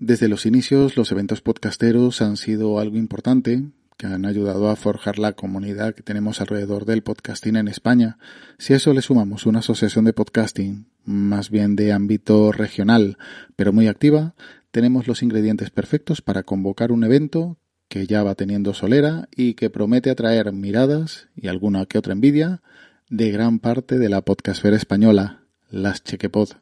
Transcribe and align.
Desde 0.00 0.28
los 0.28 0.46
inicios, 0.46 0.96
los 0.96 1.12
eventos 1.12 1.42
podcasteros 1.42 2.22
han 2.22 2.38
sido 2.38 2.78
algo 2.78 2.96
importante 2.96 3.64
que 3.98 4.06
han 4.06 4.24
ayudado 4.24 4.70
a 4.70 4.76
forjar 4.76 5.18
la 5.18 5.34
comunidad 5.34 5.94
que 5.94 6.02
tenemos 6.02 6.40
alrededor 6.40 6.86
del 6.86 7.02
podcasting 7.02 7.56
en 7.56 7.68
España. 7.68 8.16
Si 8.56 8.72
a 8.72 8.76
eso 8.76 8.94
le 8.94 9.02
sumamos 9.02 9.44
una 9.44 9.58
asociación 9.58 10.06
de 10.06 10.14
podcasting, 10.14 10.86
más 11.04 11.50
bien 11.50 11.76
de 11.76 11.92
ámbito 11.92 12.50
regional, 12.50 13.18
pero 13.56 13.74
muy 13.74 13.88
activa, 13.88 14.34
tenemos 14.70 15.06
los 15.06 15.22
ingredientes 15.22 15.68
perfectos 15.68 16.22
para 16.22 16.44
convocar 16.44 16.92
un 16.92 17.04
evento 17.04 17.58
que 17.88 18.06
ya 18.06 18.22
va 18.22 18.34
teniendo 18.34 18.72
solera 18.72 19.28
y 19.36 19.52
que 19.52 19.68
promete 19.68 20.08
atraer 20.08 20.50
miradas 20.54 21.28
y 21.36 21.48
alguna 21.48 21.84
que 21.84 21.98
otra 21.98 22.14
envidia 22.14 22.62
de 23.10 23.30
gran 23.32 23.58
parte 23.58 23.98
de 23.98 24.08
la 24.08 24.22
podcastfera 24.22 24.78
española, 24.78 25.44
las 25.68 26.02
Chequepod. 26.02 26.52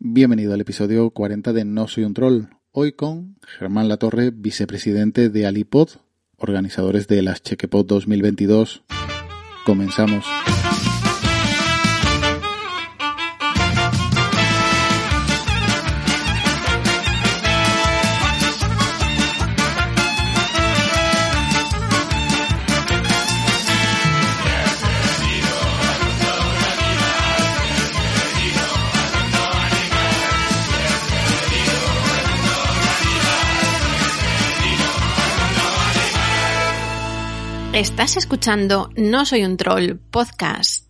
Bienvenido 0.00 0.54
al 0.54 0.60
episodio 0.60 1.10
40 1.10 1.52
de 1.52 1.64
No 1.64 1.88
Soy 1.88 2.04
un 2.04 2.14
Troll, 2.14 2.44
hoy 2.70 2.92
con 2.92 3.36
Germán 3.58 3.88
Latorre, 3.88 4.30
vicepresidente 4.30 5.28
de 5.28 5.44
Alipod, 5.44 5.88
organizadores 6.36 7.08
de 7.08 7.20
las 7.20 7.42
Chequepod 7.42 7.84
2022. 7.84 8.84
Comenzamos. 9.66 10.24
Estás 37.78 38.16
escuchando 38.16 38.90
No 38.96 39.24
Soy 39.24 39.44
un 39.44 39.56
Troll 39.56 40.00
podcast. 40.10 40.88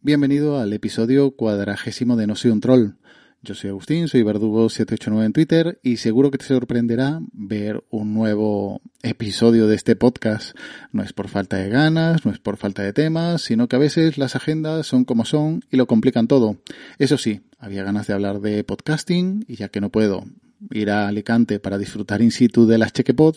Bienvenido 0.00 0.58
al 0.58 0.72
episodio 0.72 1.36
cuadragésimo 1.36 2.16
de 2.16 2.26
No 2.26 2.34
Soy 2.34 2.50
un 2.50 2.60
Troll. 2.60 2.96
Yo 3.40 3.54
soy 3.54 3.70
Agustín, 3.70 4.08
soy 4.08 4.24
Verdugo789 4.24 5.24
en 5.24 5.32
Twitter 5.32 5.80
y 5.84 5.98
seguro 5.98 6.32
que 6.32 6.38
te 6.38 6.44
sorprenderá 6.44 7.20
ver 7.32 7.84
un 7.88 8.14
nuevo 8.14 8.80
episodio 9.04 9.68
de 9.68 9.76
este 9.76 9.94
podcast. 9.94 10.58
No 10.90 11.04
es 11.04 11.12
por 11.12 11.28
falta 11.28 11.58
de 11.58 11.68
ganas, 11.68 12.26
no 12.26 12.32
es 12.32 12.40
por 12.40 12.56
falta 12.56 12.82
de 12.82 12.92
temas, 12.92 13.42
sino 13.42 13.68
que 13.68 13.76
a 13.76 13.78
veces 13.78 14.18
las 14.18 14.34
agendas 14.34 14.88
son 14.88 15.04
como 15.04 15.24
son 15.24 15.60
y 15.70 15.76
lo 15.76 15.86
complican 15.86 16.26
todo. 16.26 16.56
Eso 16.98 17.16
sí, 17.16 17.42
había 17.60 17.84
ganas 17.84 18.08
de 18.08 18.14
hablar 18.14 18.40
de 18.40 18.64
podcasting 18.64 19.44
y 19.46 19.54
ya 19.54 19.68
que 19.68 19.80
no 19.80 19.90
puedo 19.90 20.24
ir 20.72 20.90
a 20.90 21.06
Alicante 21.06 21.60
para 21.60 21.78
disfrutar 21.78 22.22
in 22.22 22.32
situ 22.32 22.66
de 22.66 22.78
las 22.78 22.92
Chequepod, 22.92 23.36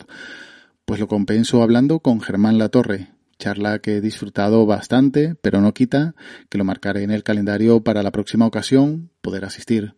pues 0.86 1.00
lo 1.00 1.08
compenso 1.08 1.62
hablando 1.62 1.98
con 1.98 2.20
Germán 2.20 2.58
Latorre, 2.58 3.08
charla 3.38 3.80
que 3.80 3.96
he 3.96 4.00
disfrutado 4.00 4.66
bastante, 4.66 5.34
pero 5.42 5.60
no 5.60 5.74
quita 5.74 6.14
que 6.48 6.58
lo 6.58 6.64
marcaré 6.64 7.02
en 7.02 7.10
el 7.10 7.24
calendario 7.24 7.82
para 7.82 8.04
la 8.04 8.12
próxima 8.12 8.46
ocasión 8.46 9.10
poder 9.20 9.44
asistir. 9.44 9.96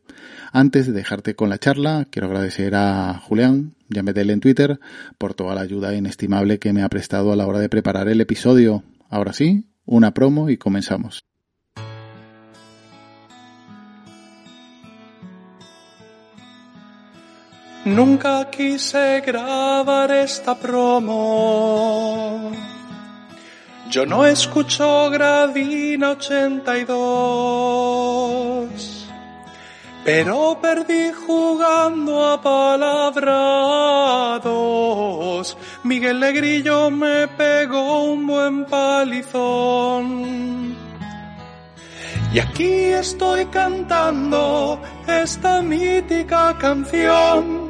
Antes 0.51 0.87
de 0.87 0.95
dejarte 0.95 1.35
con 1.35 1.51
la 1.51 1.59
charla, 1.59 2.07
quiero 2.11 2.27
agradecer 2.27 2.75
a 2.75 3.21
Julián, 3.23 3.75
Yamedel 3.91 4.31
en 4.31 4.41
Twitter, 4.41 4.81
por 5.19 5.35
toda 5.35 5.55
la 5.55 5.61
ayuda 5.61 5.95
inestimable 5.95 6.59
que 6.59 6.73
me 6.73 6.83
ha 6.83 6.89
prestado 6.89 7.33
a 7.33 7.37
la 7.37 7.47
hora 7.47 7.59
de 7.59 7.69
preparar 7.69 8.09
el 8.09 8.23
episodio. 8.23 8.83
Ahora 9.11 9.35
sí, 9.35 9.69
una 9.85 10.15
promo 10.15 10.49
y 10.49 10.57
comenzamos. 10.57 11.28
Nunca 17.85 18.45
quise 18.51 19.23
grabar 19.25 20.11
esta 20.11 20.57
promo. 20.57 22.51
Yo 23.89 24.05
no 24.05 24.27
escucho 24.27 25.09
Gradina 25.11 26.11
82, 26.11 29.09
pero 30.05 30.59
perdí 30.61 31.13
jugando 31.13 32.27
a 32.27 32.43
palabrados. 32.43 33.47
Miguel 35.85 36.19
Negrillo 36.21 36.91
me 36.91 37.29
pegó 37.29 38.03
un 38.03 38.27
buen 38.27 38.65
palizón. 38.67 40.19
Y 42.35 42.41
aquí 42.41 42.93
estoy 42.93 43.47
cantando 43.47 44.79
esta 45.07 45.63
mítica 45.63 46.59
canción 46.59 47.68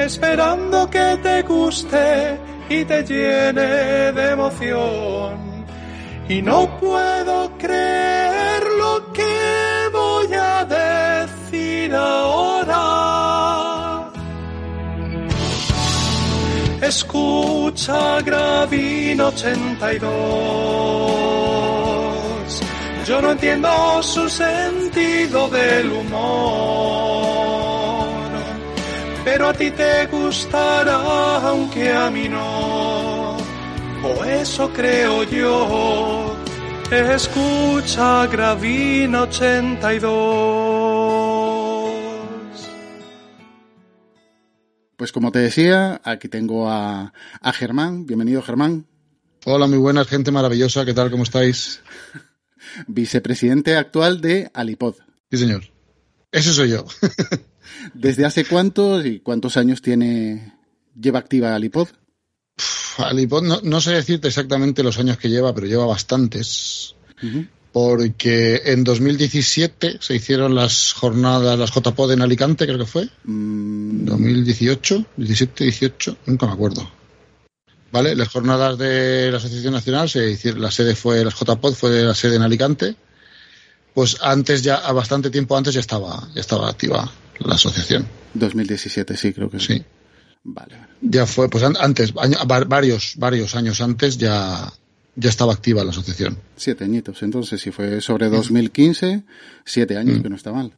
esperando 0.00 0.88
que 0.88 1.18
te 1.22 1.42
guste 1.42 2.38
y 2.68 2.84
te 2.84 3.02
llene 3.02 4.12
de 4.12 4.30
emoción. 4.30 5.66
Y 6.28 6.40
no 6.42 6.78
puedo 6.78 7.50
creer 7.58 8.62
lo 8.78 9.12
que 9.12 9.88
voy 9.92 10.32
a 10.32 10.64
decir 10.64 11.94
ahora. 11.94 12.80
Escucha 16.80 18.20
Gravino 18.22 19.26
82. 19.28 20.00
Yo 23.06 23.20
no 23.20 23.32
entiendo 23.32 24.02
su 24.02 24.28
sentido 24.28 25.48
del 25.48 25.92
humor 25.92 27.39
pero 29.30 29.46
a 29.46 29.52
ti 29.54 29.70
te 29.70 30.06
gustará 30.06 31.36
aunque 31.48 31.92
a 31.92 32.10
mí 32.10 32.28
no. 32.28 33.36
O 34.02 34.24
eso 34.24 34.72
creo 34.72 35.22
yo. 35.22 36.36
Escucha 36.90 38.26
Gravina 38.26 39.22
82. 39.22 40.10
Pues 44.96 45.12
como 45.12 45.30
te 45.30 45.38
decía, 45.38 46.00
aquí 46.02 46.26
tengo 46.28 46.68
a, 46.68 47.12
a 47.40 47.52
Germán. 47.52 48.06
Bienvenido, 48.06 48.42
Germán. 48.42 48.86
Hola, 49.44 49.68
muy 49.68 49.78
buenas, 49.78 50.08
gente 50.08 50.32
maravillosa. 50.32 50.84
¿Qué 50.84 50.92
tal? 50.92 51.08
¿Cómo 51.12 51.22
estáis? 51.22 51.82
Vicepresidente 52.88 53.76
actual 53.76 54.20
de 54.20 54.50
Alipod. 54.52 54.96
Sí, 55.30 55.38
señor. 55.38 55.62
Ese 56.32 56.52
soy 56.52 56.70
yo. 56.70 56.84
¿Desde 57.94 58.24
hace 58.24 58.44
cuántos 58.44 59.04
y 59.06 59.20
cuántos 59.20 59.56
años 59.56 59.82
tiene 59.82 60.54
lleva 60.98 61.18
activa 61.18 61.54
Alipod? 61.54 61.88
Alipod 62.98 63.42
no, 63.42 63.60
no, 63.62 63.80
sé 63.80 63.92
decirte 63.92 64.28
exactamente 64.28 64.82
los 64.82 64.98
años 64.98 65.16
que 65.16 65.28
lleva, 65.28 65.54
pero 65.54 65.66
lleva 65.66 65.86
bastantes. 65.86 66.94
Porque 67.72 68.62
en 68.64 68.82
2017 68.82 69.98
se 70.00 70.14
hicieron 70.14 70.54
las 70.54 70.92
jornadas, 70.92 71.58
las 71.58 71.70
JPod 71.70 72.12
en 72.12 72.22
Alicante, 72.22 72.66
creo 72.66 72.78
que 72.78 72.86
fue. 72.86 73.08
Mm. 73.24 74.06
2018, 74.06 75.06
17, 75.16 75.64
18, 75.64 76.16
nunca 76.26 76.46
me 76.46 76.52
acuerdo. 76.52 76.90
¿Vale? 77.92 78.14
Las 78.14 78.28
jornadas 78.28 78.78
de 78.78 79.30
la 79.30 79.38
Asociación 79.38 79.72
Nacional 79.72 80.08
se 80.08 80.30
hicieron, 80.30 80.62
la 80.62 80.70
sede 80.70 80.94
fue, 80.94 81.24
las 81.24 81.34
JPod 81.34 81.74
fue 81.74 82.02
la 82.02 82.14
sede 82.14 82.36
en 82.36 82.42
Alicante. 82.42 82.96
Pues 83.94 84.18
antes 84.20 84.62
ya, 84.62 84.76
a 84.76 84.92
bastante 84.92 85.30
tiempo 85.30 85.56
antes 85.56 85.74
ya 85.74 85.80
estaba, 85.80 86.28
ya 86.34 86.40
estaba 86.40 86.68
activa 86.68 87.10
la 87.40 87.54
asociación. 87.54 88.06
2017, 88.34 89.16
sí, 89.16 89.32
creo 89.32 89.50
que 89.50 89.60
sí. 89.60 89.82
Vale. 90.42 90.76
Ya 91.00 91.26
fue, 91.26 91.48
pues 91.48 91.64
antes, 91.64 92.12
año, 92.18 92.38
varios, 92.46 93.14
varios 93.16 93.54
años 93.54 93.80
antes 93.80 94.16
ya, 94.16 94.72
ya 95.14 95.28
estaba 95.28 95.52
activa 95.52 95.84
la 95.84 95.90
asociación. 95.90 96.38
Siete 96.56 96.84
añitos, 96.84 97.22
entonces, 97.22 97.60
si 97.60 97.70
fue 97.70 98.00
sobre 98.00 98.28
2015, 98.28 99.22
siete 99.64 99.96
años, 99.96 100.18
mm. 100.18 100.22
que 100.22 100.28
no 100.30 100.36
está 100.36 100.52
mal. 100.52 100.72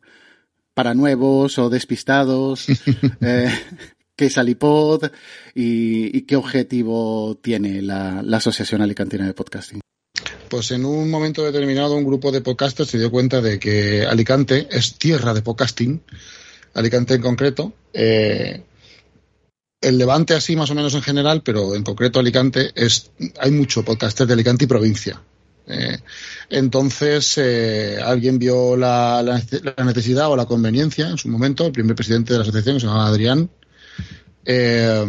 Para 0.75 0.95
nuevos 0.95 1.59
o 1.59 1.71
despistados, 1.71 2.67
eh, 3.21 3.53
¿qué 4.17 4.27
es 4.27 4.39
Alipod 4.39 5.05
y, 5.55 6.17
y, 6.17 6.23
qué 6.23 6.37
objetivo 6.37 7.39
tiene 7.41 7.83
la, 7.83 8.23
la 8.23 8.39
Asociación 8.39 8.81
Alicantina 8.81 9.27
de 9.27 9.35
Podcasting? 9.35 9.81
Pues 10.49 10.71
en 10.71 10.85
un 10.85 11.11
momento 11.11 11.45
determinado 11.45 11.95
un 11.95 12.05
grupo 12.05 12.31
de 12.31 12.43
podcasters 12.43 12.91
se 12.91 12.99
dio 12.99 13.11
cuenta 13.11 13.41
de 13.41 13.59
que 13.59 14.05
Alicante 14.05 14.69
es 14.71 14.99
tierra 14.99 15.33
de 15.33 15.41
podcasting 15.41 16.03
Alicante 16.75 17.15
en 17.15 17.23
concreto. 17.23 17.73
Eh, 17.93 18.63
el 19.83 19.99
Levante 19.99 20.35
así 20.35 20.57
más 20.57 20.71
o 20.71 20.75
menos 20.75 20.95
en 20.95 21.03
general, 21.03 21.43
pero 21.43 21.75
en 21.75 21.83
concreto 21.83 22.21
Alicante 22.21 22.71
es 22.75 23.11
hay 23.41 23.51
mucho 23.51 23.85
podcaster 23.85 24.27
de 24.27 24.33
Alicante 24.35 24.65
y 24.65 24.69
provincia. 24.69 25.21
Eh, 25.67 25.99
entonces 26.51 27.39
eh, 27.39 27.99
alguien 28.03 28.39
vio 28.39 28.77
la, 28.77 29.23
necesidad 29.85 30.31
o 30.31 30.37
la 30.37 30.47
conveniencia 30.47 31.09
en 31.09 31.19
su 31.19 31.29
momento, 31.29 31.67
el 31.67 31.73
primer 31.73 31.95
presidente 31.95 32.33
de 32.33 32.39
la 32.39 32.43
asociación, 32.43 32.77
que 32.77 32.81
se 32.81 32.87
llamaba 32.87 33.09
Adrián, 33.09 33.51
eh, 34.45 35.05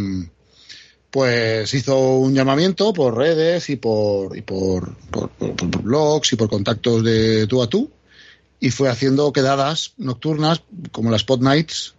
pues 1.09 1.73
hizo 1.73 2.17
un 2.17 2.33
llamamiento 2.33 2.93
por 2.93 3.15
redes 3.15 3.69
y 3.69 3.75
por, 3.75 4.35
y 4.35 4.41
por, 4.41 4.95
por, 5.11 5.29
por 5.29 5.83
blogs 5.83 6.33
y 6.33 6.35
por 6.35 6.49
contactos 6.49 7.03
de 7.03 7.45
tú 7.47 7.61
a 7.61 7.67
tú 7.67 7.91
y 8.63 8.71
fue 8.71 8.87
haciendo 8.87 9.33
quedadas 9.33 9.91
nocturnas 9.97 10.61
como 10.93 11.11
las 11.11 11.25
Pod 11.25 11.41
Nights 11.41 11.95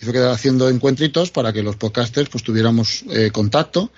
hizo 0.00 0.12
que 0.12 0.20
haciendo 0.20 0.68
encuentritos 0.68 1.32
para 1.32 1.52
que 1.52 1.64
los 1.64 1.74
podcasters 1.74 2.28
pues 2.28 2.44
tuviéramos 2.44 3.02
eh, 3.10 3.32
contacto 3.32 3.90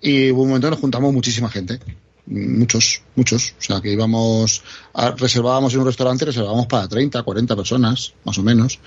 y 0.00 0.30
hubo 0.30 0.42
un 0.42 0.50
momento 0.50 0.68
que 0.68 0.70
nos 0.70 0.80
juntamos 0.80 1.12
muchísima 1.12 1.50
gente 1.50 1.80
muchos, 2.28 3.02
muchos. 3.16 3.54
O 3.58 3.62
sea, 3.62 3.80
que 3.80 3.90
íbamos, 3.90 4.62
a, 4.92 5.12
reservábamos 5.12 5.72
en 5.72 5.80
un 5.80 5.86
restaurante, 5.86 6.26
reservábamos 6.26 6.66
para 6.66 6.86
30, 6.86 7.22
40 7.22 7.56
personas, 7.56 8.12
más 8.24 8.38
o 8.38 8.42
menos. 8.42 8.78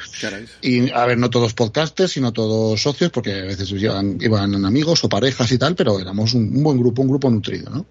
Y, 0.62 0.92
a 0.92 1.06
ver, 1.06 1.18
no 1.18 1.30
todos 1.30 1.54
podcasters, 1.54 2.12
sino 2.12 2.32
todos 2.32 2.82
socios, 2.82 3.10
porque 3.10 3.32
a 3.32 3.46
veces 3.46 3.72
iban, 3.72 4.18
iban 4.22 4.64
amigos 4.64 5.04
o 5.04 5.10
parejas 5.10 5.52
y 5.52 5.58
tal, 5.58 5.76
pero 5.76 6.00
éramos 6.00 6.36
un, 6.36 6.62
buen 6.62 6.78
grupo, 6.78 7.02
un 7.02 7.08
grupo 7.08 7.30
nutrido, 7.30 7.72
¿no? 7.72 7.86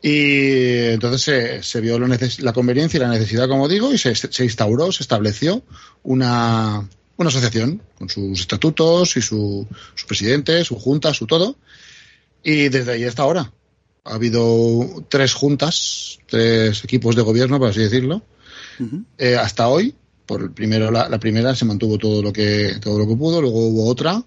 Y 0.00 0.92
entonces 0.92 1.22
se, 1.22 1.62
se 1.62 1.80
vio 1.80 1.98
la 1.98 2.52
conveniencia 2.52 2.98
y 2.98 3.00
la 3.00 3.08
necesidad, 3.08 3.48
como 3.48 3.68
digo, 3.68 3.92
y 3.92 3.98
se, 3.98 4.14
se 4.14 4.44
instauró, 4.44 4.92
se 4.92 5.02
estableció 5.02 5.62
una, 6.04 6.88
una 7.16 7.28
asociación 7.28 7.82
con 7.96 8.08
sus 8.08 8.40
estatutos 8.40 9.16
y 9.16 9.22
su, 9.22 9.66
su 9.94 10.06
presidente, 10.06 10.64
su 10.64 10.76
junta, 10.76 11.12
su 11.12 11.26
todo. 11.26 11.56
Y 12.42 12.68
desde 12.68 12.92
ahí 12.92 13.04
hasta 13.04 13.22
ahora 13.22 13.52
ha 14.04 14.14
habido 14.14 15.04
tres 15.08 15.34
juntas, 15.34 16.18
tres 16.26 16.82
equipos 16.84 17.16
de 17.16 17.22
gobierno, 17.22 17.58
por 17.58 17.68
así 17.68 17.80
decirlo, 17.80 18.22
eh, 19.18 19.36
hasta 19.36 19.68
hoy. 19.68 19.94
Por 20.26 20.42
el 20.42 20.50
primero, 20.50 20.90
la, 20.90 21.18
primera 21.18 21.54
se 21.54 21.64
mantuvo 21.64 21.96
todo 21.96 22.22
lo 22.22 22.32
que 22.32 22.76
todo 22.82 22.98
lo 22.98 23.08
que 23.08 23.16
pudo, 23.16 23.40
luego 23.40 23.66
hubo 23.66 23.88
otra 23.88 24.22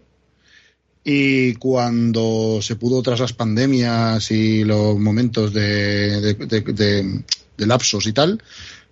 y 1.04 1.56
cuando 1.56 2.60
se 2.62 2.76
pudo 2.76 3.02
tras 3.02 3.20
las 3.20 3.34
pandemias 3.34 4.30
y 4.32 4.64
los 4.64 4.98
momentos 4.98 5.54
de, 5.54 6.36
de, 6.36 7.24
lapsos 7.66 8.08
y 8.08 8.14
tal, 8.14 8.42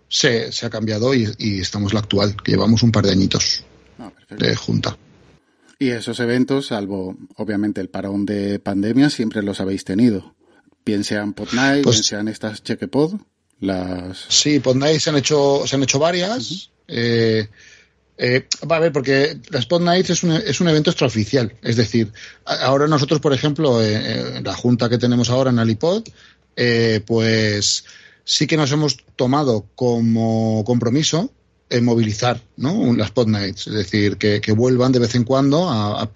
se, 0.07 0.51
se 0.51 0.65
ha 0.65 0.69
cambiado 0.69 1.13
y, 1.13 1.59
estamos 1.59 1.93
la 1.93 1.99
actual, 1.99 2.35
que 2.43 2.51
llevamos 2.51 2.83
un 2.83 2.91
par 2.91 3.05
de 3.05 3.11
añitos 3.11 3.63
ah, 3.99 4.11
de 4.29 4.55
junta. 4.55 4.97
Y 5.77 5.89
esos 5.89 6.19
eventos, 6.19 6.67
salvo 6.67 7.15
obviamente 7.37 7.79
el 7.81 7.89
parón 7.89 8.25
de 8.25 8.59
pandemia, 8.59 9.09
siempre 9.09 9.41
los 9.41 9.61
habéis 9.61 9.85
tenido 9.85 10.35
bien 10.89 11.03
sean 11.03 11.33
Podnight, 11.33 11.83
pues, 11.83 11.97
bien 11.97 12.03
sean 12.03 12.27
estas 12.27 12.63
Checkpod, 12.63 13.13
las... 13.59 14.25
Sí, 14.29 14.59
Podnight 14.59 14.99
se 14.99 15.09
han 15.09 15.17
hecho, 15.17 15.63
se 15.65 15.75
han 15.75 15.83
hecho 15.83 15.99
varias. 15.99 16.71
eh, 16.87 17.47
eh, 18.21 18.45
va 18.69 18.75
a 18.75 18.79
ver, 18.79 18.91
porque 18.91 19.39
las 19.49 19.65
Pod 19.65 19.87
es 19.87 20.23
un, 20.23 20.33
es 20.33 20.59
un 20.59 20.67
evento 20.67 20.89
extraoficial. 20.89 21.55
Es 21.61 21.77
decir, 21.77 22.11
ahora 22.43 22.85
nosotros, 22.85 23.21
por 23.21 23.31
ejemplo, 23.31 23.81
eh, 23.81 24.37
en 24.37 24.43
la 24.43 24.53
junta 24.55 24.89
que 24.89 24.97
tenemos 24.97 25.29
ahora 25.29 25.51
en 25.51 25.59
Alipod, 25.59 26.03
eh, 26.57 27.01
pues 27.07 27.85
sí 28.25 28.45
que 28.45 28.57
nos 28.57 28.73
hemos 28.73 28.97
tomado 29.15 29.67
como 29.73 30.65
compromiso 30.65 31.31
en 31.69 31.85
movilizar 31.85 32.41
¿no? 32.57 32.93
las 32.93 33.11
pod 33.11 33.27
nights, 33.27 33.67
es 33.67 33.73
decir, 33.73 34.17
que, 34.17 34.41
vuelvan 34.51 34.91
de 34.91 34.99
vez 34.99 35.15
en 35.15 35.23
cuando 35.23 35.69
a, 35.69 36.09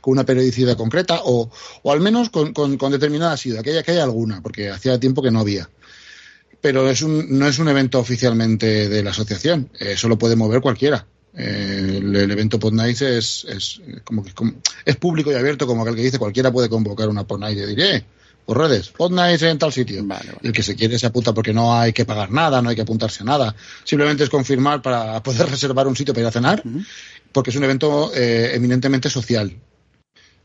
con 0.00 0.12
una 0.12 0.24
periodicidad 0.24 0.76
concreta 0.76 1.20
o, 1.24 1.50
o 1.82 1.92
al 1.92 2.00
menos 2.00 2.30
con, 2.30 2.54
con, 2.54 2.92
determinada 2.92 3.36
ciudad, 3.36 3.62
que 3.62 3.82
que 3.82 3.90
haya 3.90 4.04
alguna, 4.04 4.40
porque 4.40 4.70
hacía 4.70 4.98
tiempo 4.98 5.22
que 5.22 5.30
no 5.30 5.40
había. 5.40 5.68
Pero 6.60 6.90
es 6.90 7.02
un, 7.02 7.38
no 7.38 7.46
es 7.46 7.58
un 7.58 7.68
evento 7.68 7.98
oficialmente 7.98 8.88
de 8.88 9.02
la 9.02 9.10
asociación, 9.10 9.70
eso 9.78 10.08
lo 10.08 10.18
puede 10.18 10.36
mover 10.36 10.60
cualquiera. 10.60 11.06
Eh, 11.32 12.00
el, 12.02 12.30
evento 12.30 12.58
Pod 12.58 12.72
Nights 12.72 13.02
es, 13.02 13.46
es, 13.48 13.80
como, 14.04 14.24
es 14.84 14.96
público 14.96 15.30
y 15.30 15.36
abierto, 15.36 15.66
como 15.66 15.82
aquel 15.82 15.94
que 15.94 16.02
dice 16.02 16.18
cualquiera 16.18 16.50
puede 16.50 16.68
convocar 16.68 17.08
una 17.08 17.24
Pod 17.24 17.40
Night 17.40 17.58
y 17.58 17.66
diré, 17.66 18.04
por 18.50 18.58
redes, 18.58 18.90
Fortnite 18.90 19.48
en 19.48 19.58
tal 19.58 19.72
sitio. 19.72 20.04
El 20.42 20.50
que 20.50 20.64
se 20.64 20.74
quiere 20.74 20.98
se 20.98 21.06
apunta 21.06 21.32
porque 21.32 21.52
no 21.52 21.78
hay 21.78 21.92
que 21.92 22.04
pagar 22.04 22.32
nada, 22.32 22.60
no 22.60 22.68
hay 22.68 22.74
que 22.74 22.82
apuntarse 22.82 23.22
a 23.22 23.26
nada. 23.26 23.54
Simplemente 23.84 24.24
es 24.24 24.28
confirmar 24.28 24.82
para 24.82 25.22
poder 25.22 25.48
reservar 25.50 25.86
un 25.86 25.94
sitio 25.94 26.12
para 26.12 26.22
ir 26.22 26.26
a 26.26 26.32
cenar, 26.32 26.62
porque 27.30 27.50
es 27.50 27.56
un 27.56 27.62
evento 27.62 28.10
eh, 28.12 28.50
eminentemente 28.54 29.08
social. 29.08 29.54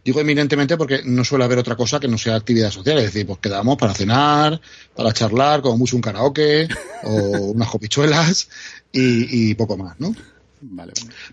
Digo 0.06 0.22
eminentemente 0.22 0.78
porque 0.78 1.02
no 1.04 1.26
suele 1.26 1.46
haber 1.46 1.58
otra 1.58 1.76
cosa 1.76 2.00
que 2.00 2.08
no 2.08 2.20
sea 2.20 2.36
actividad 2.36 2.70
social. 2.70 3.00
Es 3.00 3.06
decir, 3.06 3.26
pues 3.26 3.40
quedamos 3.40 3.76
para 3.76 3.96
cenar, 3.96 4.62
para 4.96 5.12
charlar, 5.12 5.62
como 5.62 5.80
mucho 5.80 5.96
un 5.96 6.04
karaoke 6.04 6.68
o 7.04 7.12
unas 7.56 7.70
copichuelas 7.70 8.48
y, 8.92 9.50
y 9.50 9.56
poco 9.56 9.78
más, 9.78 10.00
¿no? 10.00 10.16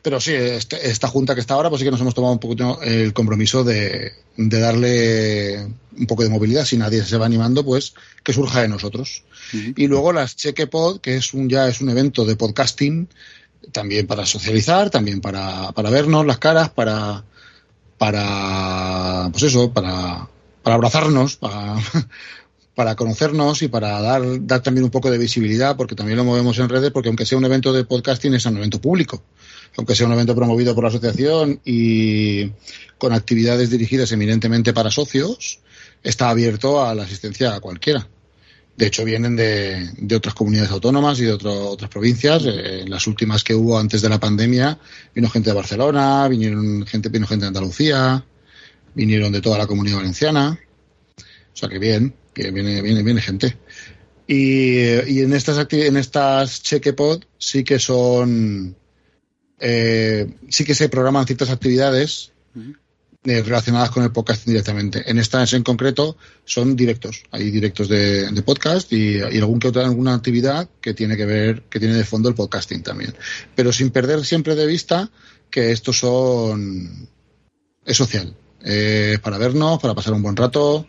Pero 0.02 0.20
sí, 0.20 0.32
este, 0.32 0.90
esta 0.90 1.08
junta 1.08 1.34
que 1.34 1.40
está 1.40 1.54
ahora, 1.54 1.68
pues 1.68 1.80
sí 1.80 1.84
que 1.84 1.90
nos 1.90 2.00
hemos 2.00 2.14
tomado 2.14 2.32
un 2.32 2.38
poquito 2.38 2.80
el 2.82 3.12
compromiso 3.12 3.64
de, 3.64 4.12
darle 4.36 5.64
un 5.98 6.06
poco 6.06 6.22
de 6.22 6.28
movilidad. 6.28 6.64
Si 6.64 6.76
nadie 6.76 7.04
se 7.04 7.16
va 7.16 7.26
animando, 7.26 7.64
pues 7.64 7.94
que 8.22 8.32
surja 8.32 8.62
de 8.62 8.68
nosotros. 8.68 9.24
Y 9.52 9.86
luego 9.86 10.12
las 10.12 10.36
Chequepod, 10.36 11.00
que 11.00 11.16
es 11.16 11.34
un, 11.34 11.48
ya 11.48 11.68
es 11.68 11.80
un 11.80 11.90
evento 11.90 12.24
de 12.24 12.36
podcasting, 12.36 13.08
también 13.70 14.06
para 14.06 14.26
socializar, 14.26 14.90
también 14.90 15.20
para, 15.20 15.72
para 15.72 15.90
vernos 15.90 16.26
las 16.26 16.38
caras, 16.38 16.70
para, 16.70 17.24
para, 18.02 19.28
pues 19.30 19.44
eso, 19.44 19.72
para, 19.72 20.28
para 20.64 20.74
abrazarnos, 20.74 21.36
para, 21.36 21.76
para 22.74 22.96
conocernos 22.96 23.62
y 23.62 23.68
para 23.68 24.00
dar, 24.00 24.22
dar 24.40 24.60
también 24.60 24.82
un 24.82 24.90
poco 24.90 25.08
de 25.08 25.18
visibilidad, 25.18 25.76
porque 25.76 25.94
también 25.94 26.18
lo 26.18 26.24
movemos 26.24 26.58
en 26.58 26.68
redes, 26.68 26.90
porque 26.90 27.10
aunque 27.10 27.26
sea 27.26 27.38
un 27.38 27.44
evento 27.44 27.72
de 27.72 27.84
podcasting, 27.84 28.34
es 28.34 28.44
un 28.46 28.56
evento 28.56 28.80
público. 28.80 29.22
Aunque 29.76 29.94
sea 29.94 30.08
un 30.08 30.14
evento 30.14 30.34
promovido 30.34 30.74
por 30.74 30.82
la 30.82 30.88
asociación 30.88 31.60
y 31.64 32.50
con 32.98 33.12
actividades 33.12 33.70
dirigidas 33.70 34.10
eminentemente 34.10 34.72
para 34.72 34.90
socios, 34.90 35.60
está 36.02 36.28
abierto 36.28 36.84
a 36.84 36.96
la 36.96 37.04
asistencia 37.04 37.54
a 37.54 37.60
cualquiera. 37.60 38.08
De 38.82 38.88
hecho, 38.88 39.04
vienen 39.04 39.36
de, 39.36 39.90
de 39.96 40.16
otras 40.16 40.34
comunidades 40.34 40.72
autónomas 40.72 41.20
y 41.20 41.24
de 41.24 41.34
otras 41.34 41.88
provincias. 41.88 42.42
Eh, 42.44 42.84
las 42.88 43.06
últimas 43.06 43.44
que 43.44 43.54
hubo 43.54 43.78
antes 43.78 44.02
de 44.02 44.08
la 44.08 44.18
pandemia, 44.18 44.76
vino 45.14 45.30
gente 45.30 45.50
de 45.50 45.54
Barcelona, 45.54 46.26
vinieron 46.26 46.84
gente, 46.84 47.08
vino 47.08 47.28
gente 47.28 47.44
de 47.44 47.46
Andalucía, 47.46 48.24
vinieron 48.92 49.30
de 49.30 49.40
toda 49.40 49.56
la 49.56 49.68
comunidad 49.68 49.98
valenciana. 49.98 50.58
O 51.16 51.56
sea 51.56 51.68
que 51.68 51.78
bien 51.78 52.12
que 52.34 52.50
viene, 52.50 52.82
viene, 52.82 53.04
viene 53.04 53.22
gente. 53.22 53.56
Y, 54.26 54.80
y 54.80 55.20
en 55.20 55.32
estas 55.32 55.64
en 55.70 55.96
estas 55.96 56.64
checkpod 56.64 57.22
sí 57.38 57.62
que 57.62 57.78
son 57.78 58.74
eh, 59.60 60.26
sí 60.48 60.64
que 60.64 60.74
se 60.74 60.88
programan 60.88 61.24
ciertas 61.26 61.50
actividades 61.50 62.32
eh, 63.24 63.42
relacionadas 63.42 63.90
con 63.90 64.02
el 64.02 64.10
podcast 64.10 64.44
directamente. 64.44 65.08
En 65.08 65.18
estas 65.18 65.52
en 65.52 65.62
concreto 65.62 66.16
son 66.44 66.74
directos. 66.74 67.22
Hay 67.30 67.50
directos 67.50 67.88
de, 67.88 68.30
de 68.30 68.42
podcast 68.42 68.92
y, 68.92 69.20
algún 69.20 69.60
que 69.60 69.68
alguna 69.78 70.14
actividad 70.14 70.68
que 70.80 70.92
tiene 70.92 71.16
que 71.16 71.26
ver, 71.26 71.62
que 71.70 71.78
tiene 71.78 71.94
de 71.94 72.04
fondo 72.04 72.28
el 72.28 72.34
podcasting 72.34 72.82
también. 72.82 73.14
Pero 73.54 73.72
sin 73.72 73.90
perder 73.90 74.24
siempre 74.24 74.54
de 74.54 74.66
vista 74.66 75.10
que 75.50 75.70
estos 75.70 75.98
son 75.98 77.08
es 77.84 77.96
social. 77.96 78.34
Eh, 78.64 79.18
para 79.22 79.38
vernos, 79.38 79.80
para 79.80 79.94
pasar 79.94 80.14
un 80.14 80.22
buen 80.22 80.36
rato, 80.36 80.86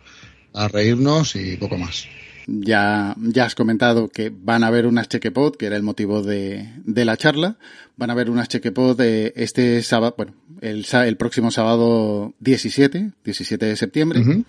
a 0.54 0.68
reírnos 0.68 1.36
y 1.36 1.58
poco 1.58 1.78
más. 1.78 2.06
Ya, 2.48 3.16
ya 3.18 3.46
has 3.46 3.56
comentado 3.56 4.10
que 4.10 4.30
van 4.30 4.64
a 4.64 4.68
haber 4.68 4.86
unas 4.86 5.08
chequepod, 5.08 5.56
que 5.56 5.66
era 5.66 5.76
el 5.76 5.84
motivo 5.84 6.22
de, 6.22 6.70
de 6.84 7.06
la 7.06 7.18
charla. 7.18 7.58
Van 7.96 8.10
a 8.10 8.14
haber 8.14 8.30
unas 8.30 8.50
chequepod 8.50 8.98
de 8.98 9.34
este 9.36 9.82
sábado, 9.84 10.16
bueno, 10.18 10.34
el, 10.62 10.86
el 10.92 11.18
próximo 11.18 11.52
sábado 11.52 12.34
17, 12.40 13.12
17 13.24 13.66
de 13.66 13.76
septiembre. 13.78 14.46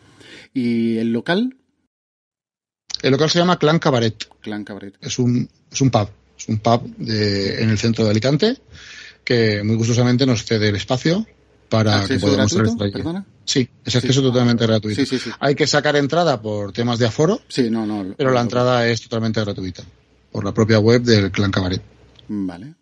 ¿Y 0.53 0.99
el 0.99 1.13
local? 1.13 1.57
El 3.03 3.13
local 3.13 3.31
se 3.31 3.39
llama 3.39 3.59
Clan 3.59 3.79
Cabaret. 3.79 4.29
Clan 4.41 4.65
Cabaret. 4.65 4.97
Es 5.01 5.19
un, 5.19 5.49
es 5.71 5.81
un 5.81 5.91
pub. 5.91 6.09
Es 6.39 6.49
un 6.49 6.59
pub 6.59 6.97
de, 6.97 7.63
en 7.63 7.71
el 7.71 7.79
centro 7.79 8.05
de 8.05 8.11
Alicante 8.11 8.59
que 9.25 9.63
muy 9.63 9.77
gustosamente 9.77 10.27
nos 10.27 10.45
cede 10.45 10.69
el 10.69 10.77
espacio 10.77 11.27
para 11.69 12.07
que 12.07 12.19
podamos 12.19 12.55
¿Perdona? 12.93 13.25
Sí, 13.45 13.69
es 13.85 13.97
acceso 13.97 14.23
totalmente 14.23 14.67
gratuito. 14.67 15.03
Hay 15.41 15.55
que 15.55 15.67
sacar 15.67 15.97
entrada 15.97 16.41
por 16.41 16.73
temas 16.73 16.99
de 16.99 17.07
aforo, 17.07 17.41
sí, 17.49 17.71
no, 17.71 17.85
no, 17.85 18.15
pero 18.17 18.33
la 18.33 18.41
entrada 18.41 18.87
es 18.89 19.03
totalmente 19.03 19.41
gratuita 19.41 19.83
por 20.33 20.45
la 20.45 20.53
propia 20.53 20.79
web 20.79 21.03
del 21.03 21.31
Clan 21.31 21.51
Cabaret. 21.51 21.83
Vale. 22.29 22.75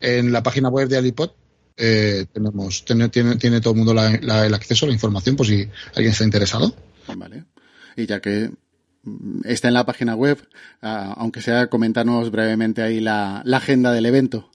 En 0.00 0.32
la 0.32 0.42
página 0.42 0.68
web 0.68 0.88
de 0.88 0.96
Alipod 0.96 1.30
eh, 1.76 2.26
tenemos 2.32 2.84
tiene, 2.84 3.08
tiene, 3.08 3.60
todo 3.60 3.74
el 3.74 3.78
mundo 3.78 3.92
el 3.92 4.54
acceso 4.54 4.86
a 4.86 4.88
la 4.88 4.94
información 4.94 5.36
por 5.36 5.46
si 5.46 5.68
alguien 5.94 6.12
está 6.12 6.24
interesado. 6.24 6.74
Vale. 7.16 7.44
Y 7.96 8.06
ya 8.06 8.20
que 8.20 8.50
mm, 9.02 9.40
está 9.44 9.68
en 9.68 9.74
la 9.74 9.86
página 9.86 10.14
web, 10.14 10.38
ah, 10.82 11.14
aunque 11.16 11.42
sea 11.42 11.68
comentarnos 11.68 12.30
brevemente 12.30 12.82
ahí 12.82 13.00
la, 13.00 13.42
la 13.44 13.58
agenda 13.58 13.92
del 13.92 14.06
evento. 14.06 14.50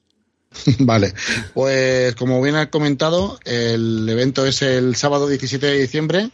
Vale, 0.80 1.14
pues 1.54 2.16
como 2.16 2.42
bien 2.42 2.56
ha 2.56 2.70
comentado, 2.70 3.40
el 3.46 4.08
evento 4.10 4.46
es 4.46 4.62
el 4.62 4.96
sábado 4.96 5.28
17 5.28 5.66
de 5.66 5.80
diciembre 5.80 6.32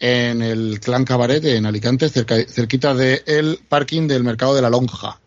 en 0.00 0.42
el 0.42 0.80
Clan 0.80 1.04
Cabaret 1.04 1.44
en 1.44 1.66
Alicante, 1.66 2.08
cerca, 2.08 2.36
cerquita 2.48 2.94
del 2.94 3.60
parking 3.68 4.08
del 4.08 4.24
Mercado 4.24 4.54
de 4.54 4.62
la 4.62 4.70
Lonja. 4.70 5.20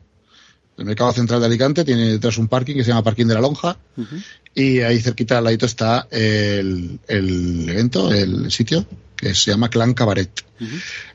El 0.77 0.85
Mercado 0.85 1.11
Central 1.11 1.39
de 1.39 1.47
Alicante 1.47 1.83
tiene 1.83 2.11
detrás 2.11 2.37
un 2.37 2.47
parking 2.47 2.75
que 2.75 2.83
se 2.83 2.89
llama 2.89 3.03
Parking 3.03 3.25
de 3.25 3.33
la 3.33 3.41
Lonja 3.41 3.77
y 4.53 4.81
ahí 4.81 4.99
cerquita 4.99 5.39
al 5.39 5.45
ladito 5.45 5.65
está 5.65 6.07
el, 6.11 6.99
evento, 7.07 8.11
el 8.11 8.51
sitio 8.51 8.85
que 9.15 9.33
se 9.33 9.49
llama 9.49 9.69
Clan 9.69 9.95
Cabaret. 9.95 10.29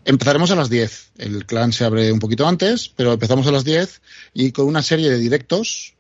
Empezaremos 0.05 0.51
a 0.51 0.57
las 0.57 0.69
10. 0.69 1.13
El 1.19 1.47
clan 1.47 1.73
se 1.73 1.85
abre 1.85 2.11
un 2.11 2.19
poquito 2.19 2.49
antes, 2.49 2.89
pero 2.89 3.13
empezamos 3.13 3.47
a 3.47 3.53
las 3.53 3.63
10 3.63 4.03
y 4.35 4.51
con 4.51 4.67
una 4.67 4.83
serie 4.83 5.09
de 5.09 5.19
directos 5.19 5.95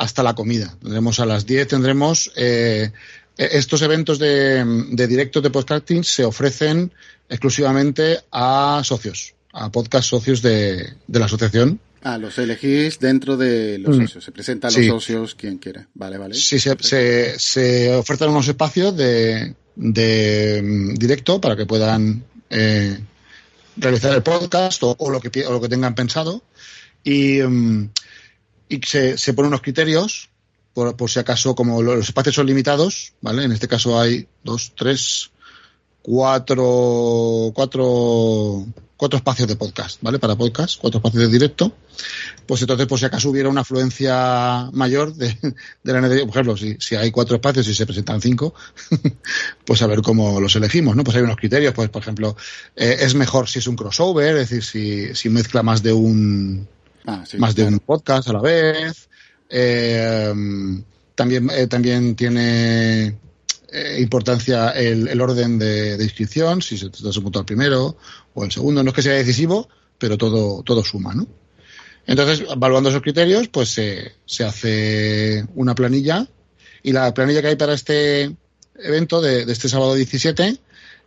hasta 0.00 0.22
la 0.22 0.34
comida. 0.34 0.74
Tendremos 0.80 1.20
a 1.20 1.26
las 1.26 1.44
10, 1.44 1.68
tendremos 1.68 2.32
eh, 2.34 2.90
estos 3.36 3.82
eventos 3.82 4.18
de, 4.18 4.64
de 4.90 5.06
directos 5.06 5.42
de 5.42 5.50
podcasting 5.50 6.02
se 6.04 6.24
ofrecen 6.24 6.90
exclusivamente 7.28 8.18
a 8.32 8.80
socios, 8.82 9.34
a 9.52 9.70
podcast 9.70 10.08
socios 10.08 10.40
de, 10.40 10.94
de 11.06 11.18
la 11.18 11.26
asociación. 11.26 11.78
Ah, 12.02 12.16
los 12.16 12.38
elegís 12.38 12.98
dentro 12.98 13.36
de 13.36 13.76
los 13.78 13.94
Mm. 13.98 14.02
socios. 14.04 14.24
Se 14.24 14.32
presentan 14.32 14.68
los 14.72 14.80
Sí. 14.82 14.88
socios 14.88 15.34
quien 15.34 15.58
quiera. 15.58 15.86
Vale, 15.92 16.16
vale. 16.16 16.34
Sí, 16.34 16.58
se, 16.58 16.74
se, 16.80 17.38
se 17.38 17.94
ofertan 17.94 18.30
unos 18.30 18.48
espacios 18.48 18.96
de, 18.96 19.54
de 19.76 20.62
mm, 20.64 20.94
directo 20.94 21.38
para 21.42 21.56
que 21.56 21.66
puedan 21.66 22.24
eh, 22.48 22.98
realizar 23.76 24.14
el 24.14 24.22
podcast 24.22 24.82
o, 24.82 24.96
o 24.98 25.10
lo 25.10 25.20
que, 25.20 25.46
o 25.46 25.52
lo 25.52 25.60
que 25.60 25.68
tengan 25.68 25.94
pensado. 25.94 26.42
Y, 27.04 27.40
mm, 27.42 27.90
y 28.70 28.80
se, 28.86 29.18
se 29.18 29.34
ponen 29.34 29.48
unos 29.48 29.62
criterios, 29.62 30.30
por, 30.72 30.96
por 30.96 31.10
si 31.10 31.18
acaso, 31.18 31.54
como 31.54 31.82
los 31.82 32.08
espacios 32.08 32.36
son 32.36 32.46
limitados, 32.46 33.12
¿vale? 33.20 33.44
En 33.44 33.52
este 33.52 33.66
caso 33.66 34.00
hay 34.00 34.28
dos, 34.44 34.72
tres, 34.76 35.32
cuatro, 36.00 37.50
cuatro, 37.52 38.64
cuatro 38.96 39.16
espacios 39.16 39.48
de 39.48 39.56
podcast, 39.56 39.98
¿vale? 40.02 40.20
Para 40.20 40.36
podcast, 40.36 40.78
cuatro 40.80 40.98
espacios 40.98 41.24
de 41.24 41.28
directo. 41.28 41.74
Pues 42.46 42.60
entonces, 42.60 42.86
por 42.86 43.00
si 43.00 43.06
acaso 43.06 43.30
hubiera 43.30 43.48
una 43.48 43.62
afluencia 43.62 44.70
mayor 44.72 45.14
de, 45.14 45.36
de 45.82 45.92
la 45.92 46.00
necesidad, 46.00 46.26
por 46.26 46.34
ejemplo, 46.36 46.56
si, 46.56 46.76
si 46.78 46.94
hay 46.94 47.10
cuatro 47.10 47.34
espacios 47.34 47.66
y 47.66 47.74
se 47.74 47.86
presentan 47.86 48.20
cinco, 48.20 48.54
pues 49.64 49.82
a 49.82 49.88
ver 49.88 50.00
cómo 50.02 50.40
los 50.40 50.54
elegimos, 50.54 50.94
¿no? 50.94 51.02
Pues 51.02 51.16
hay 51.16 51.24
unos 51.24 51.36
criterios, 51.36 51.74
pues 51.74 51.88
por 51.90 52.02
ejemplo, 52.02 52.36
eh, 52.76 52.98
es 53.00 53.16
mejor 53.16 53.48
si 53.48 53.58
es 53.58 53.66
un 53.66 53.74
crossover, 53.74 54.36
es 54.36 54.50
decir, 54.50 54.62
si, 54.62 55.14
si 55.16 55.28
mezcla 55.28 55.64
más 55.64 55.82
de 55.82 55.92
un, 55.92 56.68
Ah, 57.06 57.24
sí, 57.26 57.38
más 57.38 57.54
de 57.54 57.64
un 57.64 57.80
podcast 57.80 58.28
a 58.28 58.32
la 58.34 58.40
vez. 58.40 59.08
Eh, 59.48 60.32
también, 61.14 61.50
eh, 61.50 61.66
también 61.66 62.14
tiene 62.14 63.18
eh, 63.72 63.98
importancia 64.00 64.70
el, 64.70 65.08
el 65.08 65.20
orden 65.20 65.58
de, 65.58 65.96
de 65.96 66.04
inscripción, 66.04 66.62
si 66.62 66.78
se 66.78 66.88
trata 66.88 67.10
de 67.10 67.18
apuntar 67.18 67.44
primero 67.44 67.96
o 68.34 68.44
el 68.44 68.52
segundo. 68.52 68.82
No 68.82 68.90
es 68.90 68.94
que 68.94 69.02
sea 69.02 69.12
decisivo, 69.12 69.68
pero 69.98 70.16
todo, 70.16 70.62
todo 70.62 70.82
suma, 70.82 71.14
¿no? 71.14 71.26
Entonces, 72.06 72.44
evaluando 72.50 72.88
esos 72.88 73.02
criterios, 73.02 73.48
pues 73.48 73.68
se, 73.68 74.12
se 74.24 74.44
hace 74.44 75.46
una 75.54 75.74
planilla 75.74 76.26
y 76.82 76.92
la 76.92 77.12
planilla 77.12 77.42
que 77.42 77.48
hay 77.48 77.56
para 77.56 77.74
este 77.74 78.34
evento 78.76 79.20
de, 79.20 79.44
de 79.44 79.52
este 79.52 79.68
sábado 79.68 79.94
17 79.94 80.58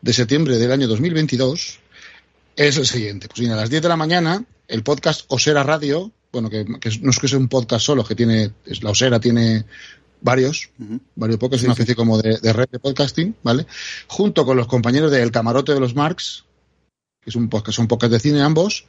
de 0.01 0.13
septiembre 0.13 0.57
del 0.57 0.71
año 0.71 0.87
2022 0.87 1.79
es 2.55 2.77
el 2.77 2.85
siguiente. 2.85 3.27
Pues 3.27 3.39
bien, 3.39 3.51
a 3.51 3.55
las 3.55 3.69
10 3.69 3.81
de 3.81 3.89
la 3.89 3.97
mañana, 3.97 4.45
el 4.67 4.83
podcast 4.83 5.25
Osera 5.27 5.63
Radio, 5.63 6.11
bueno, 6.31 6.49
que, 6.49 6.65
que 6.79 6.89
no 7.01 7.11
es 7.11 7.19
que 7.19 7.27
sea 7.27 7.37
un 7.39 7.47
podcast 7.47 7.85
solo, 7.85 8.03
que 8.03 8.15
tiene, 8.15 8.51
es, 8.65 8.83
la 8.83 8.89
Osera 8.91 9.19
tiene 9.19 9.65
varios, 10.21 10.69
varios 11.15 11.37
podcasts, 11.37 11.61
Sí, 11.61 11.65
una 11.67 11.75
sí. 11.75 11.81
especie 11.81 11.95
como 11.95 12.17
de, 12.21 12.37
de 12.41 12.53
red 12.53 12.69
de 12.71 12.79
podcasting, 12.79 13.35
¿vale? 13.43 13.67
Junto 14.07 14.45
con 14.45 14.57
los 14.57 14.67
compañeros 14.67 15.11
del 15.11 15.31
Camarote 15.31 15.73
de 15.73 15.79
los 15.79 15.95
Marx, 15.95 16.45
que 17.21 17.29
es 17.29 17.35
un 17.35 17.49
podcast, 17.49 17.75
son 17.75 17.87
podcasts 17.87 18.13
de 18.13 18.19
cine 18.19 18.41
ambos, 18.41 18.85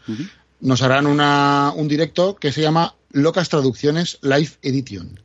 nos 0.61 0.83
harán 0.83 1.07
una, 1.07 1.73
un 1.77 1.89
directo 1.89 2.37
que 2.37 2.53
se 2.53 2.63
llama 2.63 2.95
Locas 3.11 3.49
Traducciones 3.49 4.19
Live 4.23 4.53
Edition. 4.63 5.21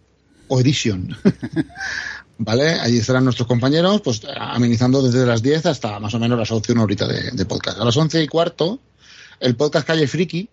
O 0.47 0.59
Edition. 0.59 1.15
¿Vale? 2.39 2.79
Allí 2.79 2.97
estarán 2.97 3.25
nuestros 3.25 3.47
compañeros, 3.47 4.01
pues 4.01 4.21
amenizando 4.37 5.01
desde 5.03 5.25
las 5.25 5.41
10 5.41 5.65
hasta 5.67 5.99
más 5.99 6.13
o 6.13 6.19
menos 6.19 6.39
las 6.39 6.49
11, 6.51 6.71
una 6.71 6.83
horita 6.83 7.05
de, 7.07 7.31
de 7.31 7.45
podcast. 7.45 7.79
A 7.79 7.85
las 7.85 7.95
11 7.97 8.23
y 8.23 8.27
cuarto, 8.27 8.79
el 9.39 9.55
podcast 9.55 9.87
Calle 9.87 10.07
Friki 10.07 10.49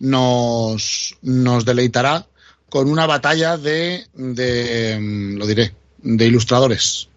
nos, 0.00 1.16
nos 1.22 1.64
deleitará 1.64 2.26
con 2.68 2.88
una 2.88 3.06
batalla 3.06 3.56
de, 3.56 4.06
de, 4.14 4.98
mm, 5.00 5.36
lo 5.38 5.46
diré, 5.46 5.74
de 5.98 6.26
ilustradores. 6.26 7.08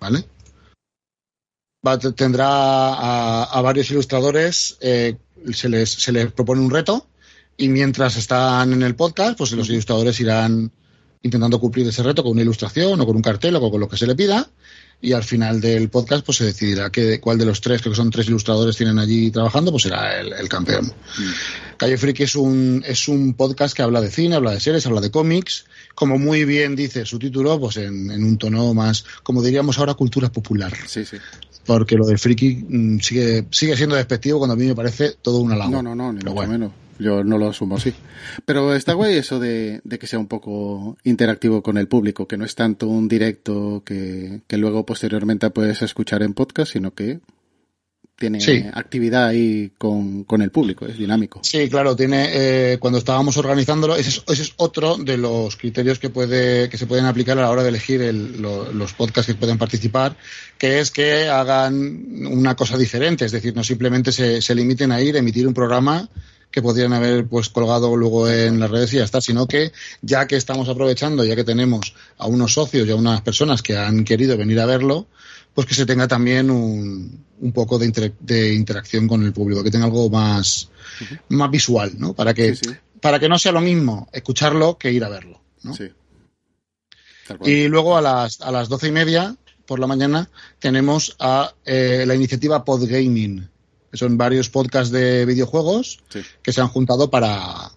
¿Vale? 0.00 0.24
Va- 1.86 1.98
tendrá 1.98 2.48
a, 2.48 3.44
a 3.44 3.60
varios 3.60 3.90
ilustradores, 3.90 4.76
eh, 4.80 5.16
se, 5.52 5.68
les, 5.68 5.90
se 5.90 6.12
les 6.12 6.32
propone 6.32 6.60
un 6.60 6.70
reto 6.70 7.06
y 7.56 7.68
mientras 7.68 8.16
están 8.16 8.72
en 8.72 8.82
el 8.82 8.94
podcast, 8.94 9.36
pues 9.36 9.52
los 9.52 9.68
ilustradores 9.68 10.18
irán 10.20 10.70
intentando 11.22 11.60
cumplir 11.60 11.86
ese 11.86 12.02
reto 12.02 12.22
con 12.22 12.32
una 12.32 12.42
ilustración 12.42 13.00
o 13.00 13.06
con 13.06 13.14
un 13.16 13.22
cartel 13.22 13.54
o 13.56 13.70
con 13.70 13.80
lo 13.80 13.88
que 13.88 13.96
se 13.96 14.06
le 14.06 14.16
pida 14.16 14.48
y 15.02 15.12
al 15.12 15.24
final 15.24 15.60
del 15.60 15.88
podcast 15.88 16.24
pues 16.24 16.38
se 16.38 16.44
decidirá 16.44 16.90
que, 16.90 17.20
cuál 17.20 17.36
de 17.36 17.44
los 17.44 17.60
tres, 17.60 17.82
creo 17.82 17.92
que 17.92 17.96
son 17.96 18.10
tres 18.10 18.28
ilustradores 18.28 18.76
tienen 18.76 19.00
allí 19.00 19.32
trabajando, 19.32 19.72
pues 19.72 19.82
será 19.82 20.20
el, 20.20 20.32
el 20.32 20.48
campeón. 20.48 20.92
Calle 21.76 21.98
Friki 21.98 22.22
es 22.22 22.36
un, 22.36 22.84
es 22.86 23.08
un 23.08 23.34
podcast 23.34 23.76
que 23.76 23.82
habla 23.82 24.00
de 24.00 24.10
cine, 24.10 24.36
habla 24.36 24.52
de 24.52 24.60
series, 24.60 24.86
habla 24.86 25.00
de 25.00 25.10
cómics, 25.10 25.66
como 25.96 26.18
muy 26.18 26.44
bien 26.44 26.76
dice 26.76 27.04
su 27.04 27.18
título, 27.18 27.58
pues 27.58 27.78
en, 27.78 28.12
en 28.12 28.22
un 28.22 28.38
tono 28.38 28.72
más, 28.74 29.04
como 29.24 29.42
diríamos 29.42 29.76
ahora, 29.78 29.94
cultura 29.94 30.30
popular. 30.30 30.72
Sí, 30.86 31.04
sí. 31.04 31.16
Porque 31.66 31.96
lo 31.96 32.06
de 32.06 32.18
friki 32.18 32.64
mm, 32.68 32.98
sigue, 32.98 33.46
sigue 33.50 33.76
siendo 33.76 33.96
despectivo 33.96 34.38
cuando 34.38 34.54
a 34.54 34.56
mí 34.56 34.66
me 34.66 34.74
parece 34.74 35.14
todo 35.20 35.38
un 35.40 35.52
halago. 35.52 35.70
No, 35.70 35.82
no, 35.82 35.94
no, 35.94 36.12
ni 36.12 36.18
mucho 36.18 36.34
bueno. 36.34 36.52
menos. 36.52 36.72
Yo 36.98 37.24
no 37.24 37.38
lo 37.38 37.48
asumo 37.48 37.76
así. 37.76 37.92
Pero 38.44 38.74
está 38.74 38.92
guay 38.92 39.16
eso 39.16 39.40
de, 39.40 39.80
de 39.82 39.98
que 39.98 40.06
sea 40.06 40.18
un 40.18 40.28
poco 40.28 40.96
interactivo 41.04 41.62
con 41.62 41.76
el 41.78 41.88
público, 41.88 42.28
que 42.28 42.36
no 42.36 42.44
es 42.44 42.54
tanto 42.54 42.86
un 42.86 43.08
directo 43.08 43.82
que, 43.84 44.42
que 44.46 44.56
luego 44.56 44.86
posteriormente 44.86 45.50
puedes 45.50 45.82
escuchar 45.82 46.22
en 46.22 46.34
podcast, 46.34 46.72
sino 46.72 46.94
que 46.94 47.20
tiene 48.22 48.40
Sí. 48.40 48.64
actividad 48.72 49.26
ahí 49.26 49.72
con, 49.76 50.22
con 50.22 50.42
el 50.42 50.50
público, 50.52 50.86
es 50.86 50.96
dinámico. 50.96 51.40
Sí, 51.42 51.68
claro, 51.68 51.96
tiene 51.96 52.28
eh, 52.32 52.76
cuando 52.78 52.98
estábamos 53.00 53.36
organizándolo, 53.36 53.96
ese 53.96 54.10
es, 54.10 54.22
ese 54.28 54.42
es 54.42 54.52
otro 54.58 54.96
de 54.96 55.16
los 55.16 55.56
criterios 55.56 55.98
que 55.98 56.08
puede 56.08 56.68
que 56.68 56.78
se 56.78 56.86
pueden 56.86 57.06
aplicar 57.06 57.36
a 57.38 57.42
la 57.42 57.50
hora 57.50 57.62
de 57.64 57.70
elegir 57.70 58.00
el- 58.00 58.40
lo- 58.40 58.72
los 58.72 58.92
podcasts 58.92 59.32
que 59.32 59.38
pueden 59.38 59.58
participar, 59.58 60.16
que 60.56 60.78
es 60.78 60.92
que 60.92 61.28
hagan 61.28 62.26
una 62.30 62.54
cosa 62.54 62.78
diferente, 62.78 63.24
es 63.24 63.32
decir, 63.32 63.54
no 63.56 63.64
simplemente 63.64 64.12
se, 64.12 64.40
se 64.40 64.54
limiten 64.54 64.92
a 64.92 65.00
ir 65.00 65.16
a 65.16 65.18
emitir 65.18 65.48
un 65.48 65.54
programa 65.54 66.08
que 66.52 66.62
podrían 66.62 66.92
haber 66.92 67.26
pues 67.26 67.48
colgado 67.48 67.96
luego 67.96 68.28
en 68.28 68.60
las 68.60 68.70
redes 68.70 68.92
y 68.92 68.98
ya 68.98 69.04
está, 69.04 69.20
sino 69.20 69.48
que 69.48 69.72
ya 70.02 70.26
que 70.28 70.36
estamos 70.36 70.68
aprovechando, 70.68 71.24
ya 71.24 71.34
que 71.34 71.42
tenemos 71.44 71.94
a 72.18 72.26
unos 72.28 72.52
socios 72.54 72.86
y 72.86 72.90
a 72.92 72.96
unas 72.96 73.22
personas 73.22 73.62
que 73.62 73.76
han 73.76 74.04
querido 74.04 74.36
venir 74.36 74.60
a 74.60 74.66
verlo, 74.66 75.06
pues 75.54 75.66
que 75.66 75.74
se 75.74 75.86
tenga 75.86 76.06
también 76.06 76.50
un, 76.50 77.24
un 77.40 77.52
poco 77.52 77.78
de, 77.78 77.86
inter- 77.86 78.14
de 78.20 78.54
interacción 78.54 79.08
con 79.08 79.24
el 79.24 79.32
público, 79.32 79.64
que 79.64 79.70
tenga 79.70 79.86
algo 79.86 80.08
más, 80.10 80.68
más 81.30 81.50
visual, 81.50 81.92
¿no? 81.98 82.12
Para 82.14 82.32
que, 82.34 82.54
Sí, 82.54 82.60
sí. 82.68 82.74
para 83.00 83.18
que 83.18 83.28
no 83.28 83.38
sea 83.38 83.52
lo 83.52 83.60
mismo 83.60 84.08
escucharlo 84.12 84.78
que 84.78 84.92
ir 84.92 85.02
a 85.04 85.08
verlo, 85.08 85.40
¿no? 85.62 85.74
Sí. 85.74 85.90
Y 87.44 87.68
luego 87.68 87.96
a 87.96 88.02
las, 88.02 88.40
a 88.40 88.50
las 88.50 88.68
doce 88.68 88.88
y 88.88 88.92
media 88.92 89.36
por 89.66 89.78
la 89.78 89.86
mañana 89.86 90.28
tenemos 90.58 91.16
a 91.18 91.54
eh, 91.64 92.04
la 92.06 92.14
iniciativa 92.14 92.64
Podgaming, 92.64 93.48
son 93.92 94.16
varios 94.18 94.48
podcasts 94.50 94.90
de 94.92 95.24
videojuegos 95.26 96.00
Sí. 96.08 96.20
que 96.42 96.52
se 96.52 96.60
han 96.60 96.68
juntado 96.68 97.10
para, 97.10 97.70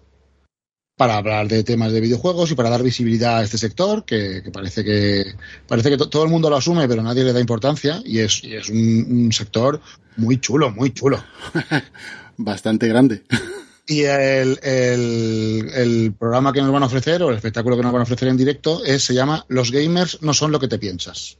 para 0.96 1.16
hablar 1.18 1.48
de 1.48 1.62
temas 1.62 1.92
de 1.92 2.00
videojuegos 2.00 2.50
y 2.50 2.54
para 2.54 2.70
dar 2.70 2.82
visibilidad 2.82 3.38
a 3.38 3.42
este 3.44 3.58
sector, 3.58 4.04
que, 4.04 4.42
que 4.42 4.50
parece 4.50 4.82
que 4.84 5.34
parece 5.68 5.90
que 5.90 5.96
to- 5.98 6.08
todo 6.08 6.24
el 6.24 6.30
mundo 6.30 6.48
lo 6.50 6.56
asume, 6.56 6.88
pero 6.88 7.02
nadie 7.02 7.24
le 7.24 7.32
da 7.32 7.40
importancia, 7.40 8.00
y 8.04 8.20
es, 8.20 8.42
y 8.44 8.54
es 8.54 8.68
un, 8.70 9.06
un 9.08 9.32
sector 9.32 9.80
muy 10.16 10.40
chulo, 10.40 10.70
muy 10.70 10.92
chulo. 10.94 11.22
Bastante 12.36 12.88
grande. 12.88 13.22
Y 13.88 14.00
el, 14.02 14.58
el, 14.64 15.70
el 15.72 16.12
programa 16.18 16.52
que 16.52 16.60
nos 16.60 16.72
van 16.72 16.82
a 16.82 16.86
ofrecer, 16.86 17.22
o 17.22 17.30
el 17.30 17.36
espectáculo 17.36 17.76
que 17.76 17.84
nos 17.84 17.92
van 17.92 18.00
a 18.00 18.02
ofrecer 18.02 18.26
en 18.26 18.36
directo, 18.36 18.84
es, 18.84 19.04
se 19.04 19.14
llama 19.14 19.44
Los 19.46 19.70
gamers 19.70 20.18
no 20.22 20.34
son 20.34 20.50
lo 20.50 20.58
que 20.58 20.66
te 20.66 20.76
piensas. 20.80 21.38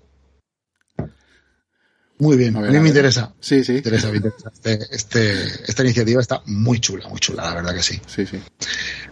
Muy 2.18 2.36
bien, 2.36 2.56
A 2.56 2.60
a, 2.60 2.62
ver, 2.62 2.70
mí 2.72 2.76
a 2.78 2.80
me 2.80 2.88
interesa. 2.88 3.34
Sí, 3.40 3.62
sí. 3.62 3.72
Me 3.72 3.78
interesa, 3.78 4.10
me 4.10 4.16
interesa. 4.16 4.50
Este, 4.54 4.78
este- 4.94 5.44
esta 5.68 5.82
iniciativa 5.82 6.20
está 6.20 6.42
muy 6.46 6.80
chula, 6.80 7.08
muy 7.08 7.18
chula, 7.20 7.44
la 7.44 7.54
verdad 7.54 7.74
que 7.74 7.82
sí. 7.82 8.00
Sí, 8.06 8.24
sí. 8.26 8.38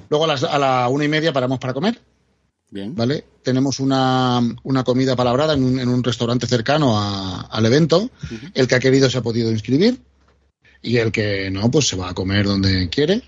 Luego 0.09 0.25
a, 0.25 0.29
las, 0.29 0.43
a 0.45 0.59
la 0.59 0.89
una 0.89 1.05
y 1.05 1.09
media 1.09 1.33
paramos 1.33 1.59
para 1.59 1.75
comer, 1.75 1.99
Bien. 2.71 2.95
¿vale? 2.95 3.25
Tenemos 3.43 3.79
una, 3.79 4.41
una 4.63 4.85
comida 4.85 5.15
palabrada 5.15 5.53
en 5.55 5.63
un, 5.65 5.79
en 5.79 5.89
un 5.89 6.03
restaurante 6.03 6.47
cercano 6.47 6.99
a- 6.99 7.43
al 7.43 7.67
evento. 7.67 8.11
El 8.55 8.67
que 8.67 8.75
ha 8.75 8.81
querido 8.81 9.11
se 9.11 9.19
ha 9.19 9.23
podido 9.23 9.51
inscribir 9.51 10.01
y 10.83 10.97
el 10.97 11.13
que 11.13 11.51
no, 11.51 11.71
pues 11.71 11.87
se 11.89 11.97
va 11.97 12.09
a 12.11 12.15
comer 12.15 12.47
donde 12.47 12.89
quiere. 12.89 13.23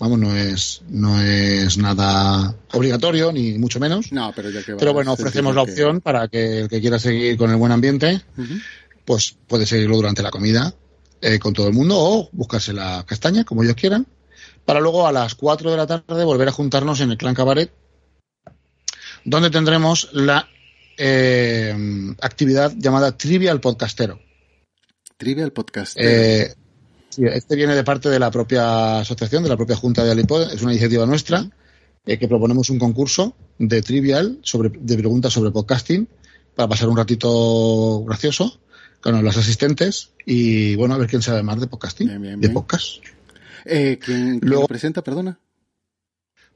Vamos, 0.00 0.18
no 0.20 0.34
es, 0.36 0.82
no 0.88 1.20
es 1.20 1.76
nada 1.76 2.54
obligatorio, 2.72 3.32
ni 3.32 3.58
mucho 3.58 3.80
menos. 3.80 4.12
No, 4.12 4.32
pero 4.34 4.48
ya 4.48 4.62
que 4.62 4.76
Pero 4.76 4.92
bueno, 4.94 5.12
ofrecemos 5.12 5.54
la 5.56 5.64
que- 5.64 5.70
opción 5.72 6.00
para 6.00 6.28
que 6.28 6.60
el 6.60 6.68
que 6.68 6.80
quiera 6.80 6.98
seguir 7.00 7.36
con 7.36 7.50
el 7.50 7.56
buen 7.56 7.72
ambiente, 7.72 8.22
Ujú. 8.36 8.54
Pues 9.08 9.38
puede 9.46 9.64
seguirlo 9.64 9.96
durante 9.96 10.22
la 10.22 10.30
comida 10.30 10.74
eh, 11.22 11.38
con 11.38 11.54
todo 11.54 11.66
el 11.66 11.72
mundo 11.72 11.94
o 11.98 12.28
buscarse 12.32 12.74
la 12.74 13.06
castaña, 13.08 13.42
como 13.42 13.62
ellos 13.62 13.74
quieran, 13.74 14.06
para 14.66 14.80
luego 14.80 15.06
a 15.06 15.12
las 15.12 15.34
4 15.34 15.70
de 15.70 15.76
la 15.78 15.86
tarde 15.86 16.26
volver 16.26 16.46
a 16.48 16.52
juntarnos 16.52 17.00
en 17.00 17.12
el 17.12 17.16
Clan 17.16 17.34
Cabaret, 17.34 17.72
donde 19.24 19.48
tendremos 19.48 20.10
la 20.12 20.46
eh, 20.98 21.74
actividad 22.20 22.74
llamada 22.76 23.16
Trivial 23.16 23.62
Podcastero. 23.62 24.20
Trivial 25.16 25.52
Podcast. 25.52 25.96
Eh, 25.98 26.54
este 27.16 27.56
viene 27.56 27.74
de 27.74 27.84
parte 27.84 28.10
de 28.10 28.18
la 28.18 28.30
propia 28.30 28.98
asociación, 29.00 29.42
de 29.42 29.48
la 29.48 29.56
propia 29.56 29.76
Junta 29.76 30.04
de 30.04 30.10
Alipod, 30.10 30.52
es 30.52 30.60
una 30.60 30.72
iniciativa 30.72 31.06
nuestra, 31.06 31.48
eh, 32.04 32.18
que 32.18 32.28
proponemos 32.28 32.68
un 32.68 32.78
concurso 32.78 33.34
de 33.58 33.80
trivial 33.80 34.38
sobre, 34.42 34.68
de 34.68 34.98
preguntas 34.98 35.32
sobre 35.32 35.50
podcasting 35.50 36.06
para 36.54 36.68
pasar 36.68 36.90
un 36.90 36.98
ratito 36.98 38.04
gracioso 38.04 38.60
con 39.00 39.22
los 39.24 39.36
asistentes 39.36 40.10
y 40.26 40.76
bueno, 40.76 40.94
a 40.94 40.98
ver 40.98 41.08
quién 41.08 41.22
sabe 41.22 41.42
más 41.42 41.60
de 41.60 41.66
podcasting, 41.66 42.08
Bien, 42.08 42.20
bien, 42.22 42.40
de 42.40 42.48
bien. 42.48 42.54
podcast. 42.54 42.98
Eh, 43.64 43.98
¿Quién, 44.02 44.38
Luego- 44.42 44.62
lo 44.62 44.68
presenta, 44.68 45.02
perdona? 45.02 45.38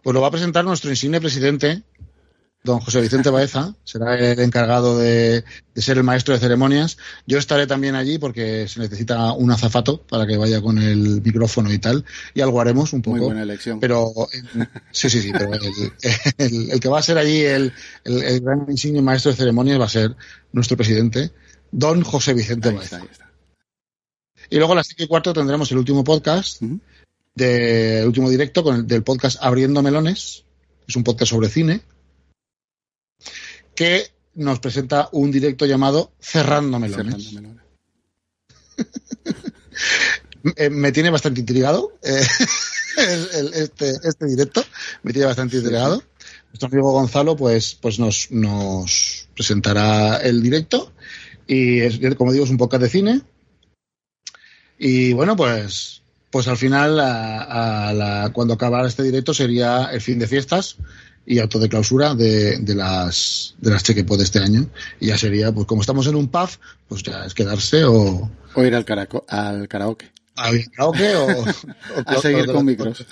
Pues 0.03 0.15
lo 0.15 0.21
va 0.21 0.29
a 0.29 0.33
presentar 0.33 0.65
nuestro 0.65 0.91
insigne 0.91 1.21
presidente, 1.21 1.83
don 2.65 2.81
José 2.81 3.01
Vicente 3.01 3.31
Baeza, 3.31 3.75
será 3.85 4.19
el 4.19 4.39
encargado 4.41 4.99
de, 4.99 5.45
de 5.75 5.83
ser 5.83 5.99
el 5.99 6.03
maestro 6.05 6.35
de 6.35 6.41
ceremonias. 6.41 6.99
Yo 7.27 7.39
estaré 7.39 7.67
también 7.69 7.95
allí 7.95 8.19
porque 8.19 8.67
se 8.69 8.81
necesita 8.81 9.33
un 9.33 9.51
azafato 9.53 10.03
para 10.03 10.27
que 10.27 10.37
vaya 10.37 10.61
con 10.61 10.79
el 10.79 11.23
micrófono 11.23 11.73
y 11.73 11.79
tal, 11.79 12.05
y 12.35 12.41
algo 12.41 12.61
haremos 12.61 12.93
un 12.93 13.03
Muy 13.07 13.19
poco. 13.21 13.27
buena 13.27 13.43
elección. 13.43 13.79
Pero 13.79 14.13
sí, 14.91 15.09
sí, 15.09 15.23
sí, 15.23 15.31
pero 15.33 15.53
el, 15.55 15.61
el- 16.39 16.71
el 16.73 16.81
que 16.81 16.89
va 16.89 16.99
a 16.99 17.03
ser 17.03 17.19
allí 17.19 17.41
el- 17.43 17.73
el 18.05 18.41
gran 18.41 18.67
insigne 18.69 19.01
maestro 19.03 19.31
de 19.31 19.37
ceremonias 19.37 19.81
va 19.81 19.85
a 19.85 19.89
ser 19.89 20.17
nuestro 20.53 20.77
presidente, 20.77 21.31
don 21.73 22.03
José 22.03 22.35
Vicente 22.35 22.69
ahí 22.69 22.77
Baeza. 22.77 22.97
está, 22.99 23.07
ahí 23.07 23.13
está. 23.13 23.33
Y 24.51 24.57
luego 24.59 24.73
a 24.75 24.77
las 24.77 24.87
5 24.89 25.03
y 25.03 25.07
cuarto 25.09 25.33
tendremos 25.33 25.71
el 25.73 25.79
último 25.79 26.05
podcast, 26.05 26.63
de, 27.35 28.01
el 28.01 28.07
último 28.07 28.29
directo 28.31 28.63
con 28.63 28.77
el, 28.77 28.87
del 28.87 29.03
podcast 29.03 29.39
Abriendo 29.41 29.83
Melones. 29.83 30.45
Es 30.87 30.95
un 30.97 31.05
podcast 31.05 31.31
sobre 31.31 31.49
cine 31.49 31.81
que 33.75 34.11
nos 34.35 34.61
presenta 34.61 35.09
un 35.13 35.31
directo 35.31 35.65
llamado 35.67 36.13
Cerrando 36.21 36.79
Melones. 36.79 37.31
Cerrando 37.31 37.41
melones. 37.41 37.63
Eh, 40.57 40.71
me 40.71 40.91
tiene 40.91 41.11
bastante 41.11 41.39
intrigado 41.39 41.97
eh, 42.03 42.21
el- 42.99 43.29
el- 43.47 43.55
este, 43.55 43.93
este 44.03 44.27
directo. 44.27 44.65
Me 45.05 45.13
tiene 45.13 45.27
bastante 45.27 45.53
Sí, 45.53 45.59
intrigado. 45.63 46.03
Nuestro 46.49 46.67
amigo 46.69 46.91
Gonzalo 46.91 47.37
pues, 47.37 47.77
pues 47.81 48.01
nos, 48.01 48.29
nos 48.33 49.29
presentará 49.37 50.17
el 50.17 50.43
directo. 50.43 50.93
Y 51.47 51.81
es, 51.81 51.99
como 52.17 52.33
digo, 52.33 52.45
es 52.45 52.51
un 52.51 52.57
podcast 52.57 52.83
de 52.83 52.89
cine. 52.89 53.21
Y 54.79 55.13
bueno, 55.13 55.37
pues, 55.37 56.03
pues 56.31 56.49
al 56.49 56.57
final, 56.57 56.99
a- 57.01 57.89
a 57.89 57.93
la- 57.93 58.31
cuando 58.33 58.55
acabara 58.55 58.89
este 58.89 59.03
directo, 59.03 59.33
sería 59.35 59.87
el 59.93 60.01
fin 60.01 60.19
de 60.19 60.27
fiestas 60.27 60.77
y 61.25 61.39
auto 61.39 61.59
de 61.61 61.69
clausura 61.69 62.15
de, 62.15 62.59
de 62.59 62.75
las 62.75 63.55
de 63.59 63.71
las 63.71 63.83
Chequepod 63.85 64.19
de 64.19 64.25
este 64.25 64.41
año. 64.41 64.69
Y 64.99 65.07
ya 65.09 65.19
sería, 65.19 65.53
pues 65.53 65.67
como 65.67 65.83
estamos 65.83 66.07
en 66.09 66.17
un 66.17 66.29
pub, 66.29 66.49
pues 66.89 67.03
ya 67.03 67.25
es 67.25 67.35
quedarse 67.35 67.85
o 67.85 68.31
O 68.55 68.63
ir 68.65 68.75
al, 68.75 68.85
caraco- 68.85 69.25
al 69.29 69.69
karaoke. 69.69 70.11
al 70.37 70.65
karaoke 70.71 71.15
o, 71.17 71.27
o- 71.45 71.47
A 72.07 72.17
seguir 72.21 72.49
o- 72.51 72.55
con 72.55 72.65
micros. 72.67 73.05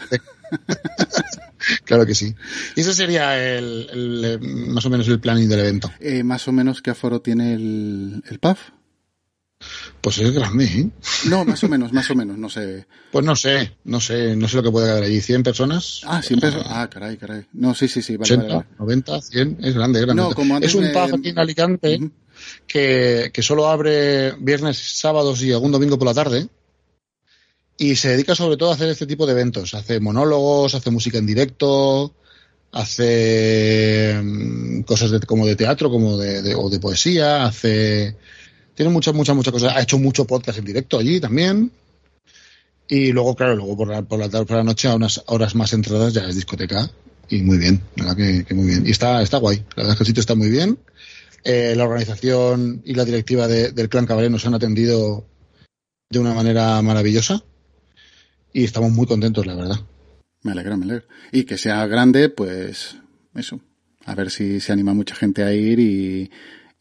claro 1.84 2.06
que 2.06 2.14
sí. 2.14 2.34
Y 2.76 2.80
ese 2.80 2.94
sería 2.94 3.56
el, 3.56 3.88
el, 3.92 4.24
eh, 4.24 4.38
más 4.38 4.84
o 4.86 4.90
menos 4.90 5.08
el 5.08 5.20
planning 5.20 5.48
del 5.48 5.60
evento. 5.60 5.90
Eh, 6.00 6.22
más 6.22 6.46
o 6.48 6.52
menos 6.52 6.82
qué 6.82 6.90
aforo 6.90 7.20
tiene 7.20 7.54
el, 7.54 8.22
el 8.28 8.38
PAF. 8.38 8.70
Pues 10.00 10.16
es 10.18 10.32
grande, 10.32 10.64
¿eh? 10.64 10.88
No, 11.26 11.44
más 11.44 11.62
o 11.64 11.68
menos, 11.68 11.92
más 11.92 12.10
o 12.10 12.14
menos, 12.14 12.38
no 12.38 12.48
sé. 12.48 12.86
Pues 13.12 13.24
no 13.26 13.36
sé, 13.36 13.76
no 13.84 14.00
sé, 14.00 14.34
no 14.34 14.48
sé 14.48 14.56
lo 14.56 14.62
que 14.62 14.70
puede 14.70 14.90
haber 14.90 15.04
allí. 15.04 15.18
¿100 15.18 15.42
personas? 15.42 16.00
Ah, 16.06 16.22
siempre. 16.22 16.50
Ah, 16.64 16.88
caray, 16.90 17.18
caray. 17.18 17.44
No, 17.52 17.74
sí, 17.74 17.86
sí, 17.86 18.00
sí, 18.00 18.16
vale, 18.16 18.32
80, 18.32 18.42
vale, 18.42 18.54
vale. 18.54 18.76
90, 18.78 19.20
100, 19.20 19.58
es 19.62 19.74
grande, 19.74 19.98
es 19.98 20.06
grande. 20.06 20.22
No, 20.22 20.32
como 20.32 20.56
antes 20.56 20.70
es 20.70 20.74
un 20.74 20.90
pub 20.92 21.14
aquí 21.14 21.28
en 21.28 21.38
Alicante 21.38 21.96
Ujú. 21.96 22.10
que, 22.66 23.30
que 23.34 23.42
solo 23.42 23.68
abre 23.68 24.32
viernes, 24.36 24.78
sábados 24.78 25.42
y 25.42 25.52
algún 25.52 25.72
domingo 25.72 25.98
por 25.98 26.08
la 26.08 26.14
tarde. 26.14 26.48
Y 27.82 27.96
se 27.96 28.10
dedica 28.10 28.34
sobre 28.34 28.58
todo 28.58 28.70
a 28.70 28.74
hacer 28.74 28.90
este 28.90 29.06
tipo 29.06 29.24
de 29.24 29.32
eventos. 29.32 29.72
Hace 29.72 30.00
monólogos, 30.00 30.74
hace 30.74 30.90
música 30.90 31.16
en 31.16 31.24
directo, 31.24 32.12
hace 32.72 34.20
mm, 34.22 34.82
cosas 34.82 35.10
como 35.26 35.46
de 35.46 35.56
teatro 35.56 35.90
como 35.90 36.18
de, 36.18 36.42
de- 36.42 36.54
o 36.54 36.68
de 36.68 36.78
poesía, 36.78 37.46
hace... 37.46 38.16
Tiene 38.74 38.92
muchas, 38.92 39.14
muchas, 39.14 39.34
muchas 39.34 39.52
cosas. 39.52 39.72
Ha 39.76 39.80
hecho 39.82 39.98
mucho 39.98 40.26
podcast 40.26 40.58
en 40.58 40.64
directo 40.66 40.98
allí 40.98 41.20
también. 41.20 41.70
Y 42.88 43.12
luego, 43.12 43.34
claro, 43.34 43.56
luego 43.56 43.76
por 43.78 43.88
la, 43.88 44.02
por 44.02 44.18
la 44.18 44.28
tarde, 44.28 44.44
por 44.46 44.56
la 44.58 44.64
noche, 44.64 44.88
a 44.88 44.94
unas 44.96 45.22
horas 45.26 45.54
más 45.54 45.72
entradas 45.72 46.12
ya 46.12 46.28
es 46.28 46.34
discoteca. 46.34 46.90
Y 47.30 47.42
muy 47.42 47.56
bien, 47.58 47.80
verdad 47.96 48.16
que, 48.16 48.54
muy 48.54 48.66
bien. 48.66 48.86
Y 48.86 48.90
está, 48.90 49.22
está 49.22 49.38
guay. 49.38 49.58
La 49.76 49.84
verdad 49.84 49.92
es 49.92 49.96
que 49.96 50.02
el 50.02 50.06
sitio 50.08 50.20
está 50.20 50.34
muy 50.34 50.50
bien. 50.50 50.78
Eh, 51.44 51.74
la 51.76 51.84
organización 51.84 52.82
y 52.84 52.94
la 52.94 53.04
directiva 53.06 53.48
de- 53.48 53.72
del 53.72 53.88
Clan 53.88 54.04
Cabaret 54.06 54.30
nos 54.30 54.44
han 54.46 54.54
atendido 54.54 55.24
de 56.10 56.18
una 56.18 56.34
manera 56.34 56.80
maravillosa. 56.82 57.42
Y 58.52 58.64
estamos 58.64 58.90
muy 58.90 59.06
contentos, 59.06 59.46
la 59.46 59.54
verdad. 59.54 59.76
Me 60.42 60.52
alegra, 60.52 60.76
me 60.76 60.84
alegra. 60.84 61.04
Y 61.32 61.44
que 61.44 61.58
sea 61.58 61.86
grande, 61.86 62.28
pues 62.28 62.96
eso. 63.34 63.60
A 64.06 64.14
ver 64.14 64.30
si 64.30 64.60
se 64.60 64.72
anima 64.72 64.94
mucha 64.94 65.14
gente 65.14 65.42
a 65.44 65.52
ir 65.52 65.78
y, 65.78 66.30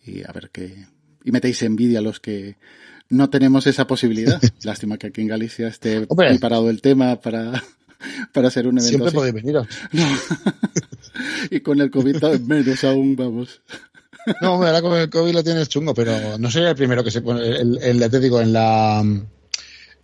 y 0.04 0.24
a 0.24 0.32
ver 0.32 0.50
qué. 0.52 0.86
Y 1.24 1.32
metéis 1.32 1.62
envidia 1.64 2.00
a 2.00 2.02
los 2.02 2.20
que 2.20 2.58
no 3.10 3.30
tenemos 3.30 3.68
esa 3.68 3.86
posibilidad. 3.88 4.42
Lástima 4.64 4.98
que 4.98 5.08
aquí 5.08 5.22
en 5.22 5.28
Galicia 5.28 5.68
esté 5.68 6.06
Hombre. 6.08 6.30
preparado 6.30 6.70
el 6.70 6.82
tema 6.82 7.20
para, 7.20 7.64
para 8.34 8.48
hacer 8.48 8.68
un 8.68 8.78
evento 8.80 8.88
Siempre 8.90 9.08
así. 9.10 9.16
podéis 9.16 9.34
venir. 9.36 9.58
y 11.52 11.60
con 11.60 11.82
el 11.82 11.92
COVID 11.92 12.18
menos 12.42 12.84
aún, 12.84 13.16
vamos. 13.16 13.62
No, 14.42 14.54
hombre, 14.54 14.70
ahora 14.70 14.82
con 14.82 14.98
el 14.98 15.10
COVID 15.10 15.34
lo 15.34 15.44
tienes 15.44 15.70
chungo, 15.70 15.94
pero 15.94 16.38
no 16.38 16.50
sería 16.52 16.70
el 16.70 16.76
primero 16.76 17.04
que 17.04 17.12
se 17.12 17.22
pone. 17.22 17.46
El, 17.46 17.78
el, 17.82 18.00
ya 18.00 18.10
te 18.10 18.20
digo, 18.20 18.40
en 18.42 18.54
la, 18.54 19.04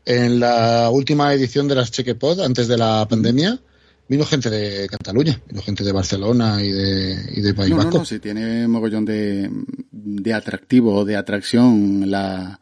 en 0.06 0.40
la 0.40 0.90
última 0.92 1.34
edición 1.34 1.68
de 1.68 1.76
las 1.76 1.92
Chequepod, 1.92 2.40
antes 2.42 2.68
de 2.68 2.78
la 2.78 3.08
pandemia, 3.10 3.60
vino 4.08 4.24
gente 4.26 4.50
de 4.50 4.88
Cataluña, 4.88 5.42
vino 5.50 5.62
gente 5.62 5.84
de 5.84 5.92
Barcelona 5.92 6.62
y 6.64 6.72
de, 6.72 7.18
y 7.36 7.42
de 7.42 7.54
País 7.54 7.72
No, 7.72 7.78
no, 7.78 7.84
Vasco. 7.86 7.98
no, 8.00 8.06
si 8.06 8.20
tiene 8.20 8.68
mogollón 8.68 9.04
de, 9.06 9.50
de 9.92 10.34
atractivo, 10.34 11.04
de 11.06 11.16
atracción 11.16 12.10
la, 12.12 12.60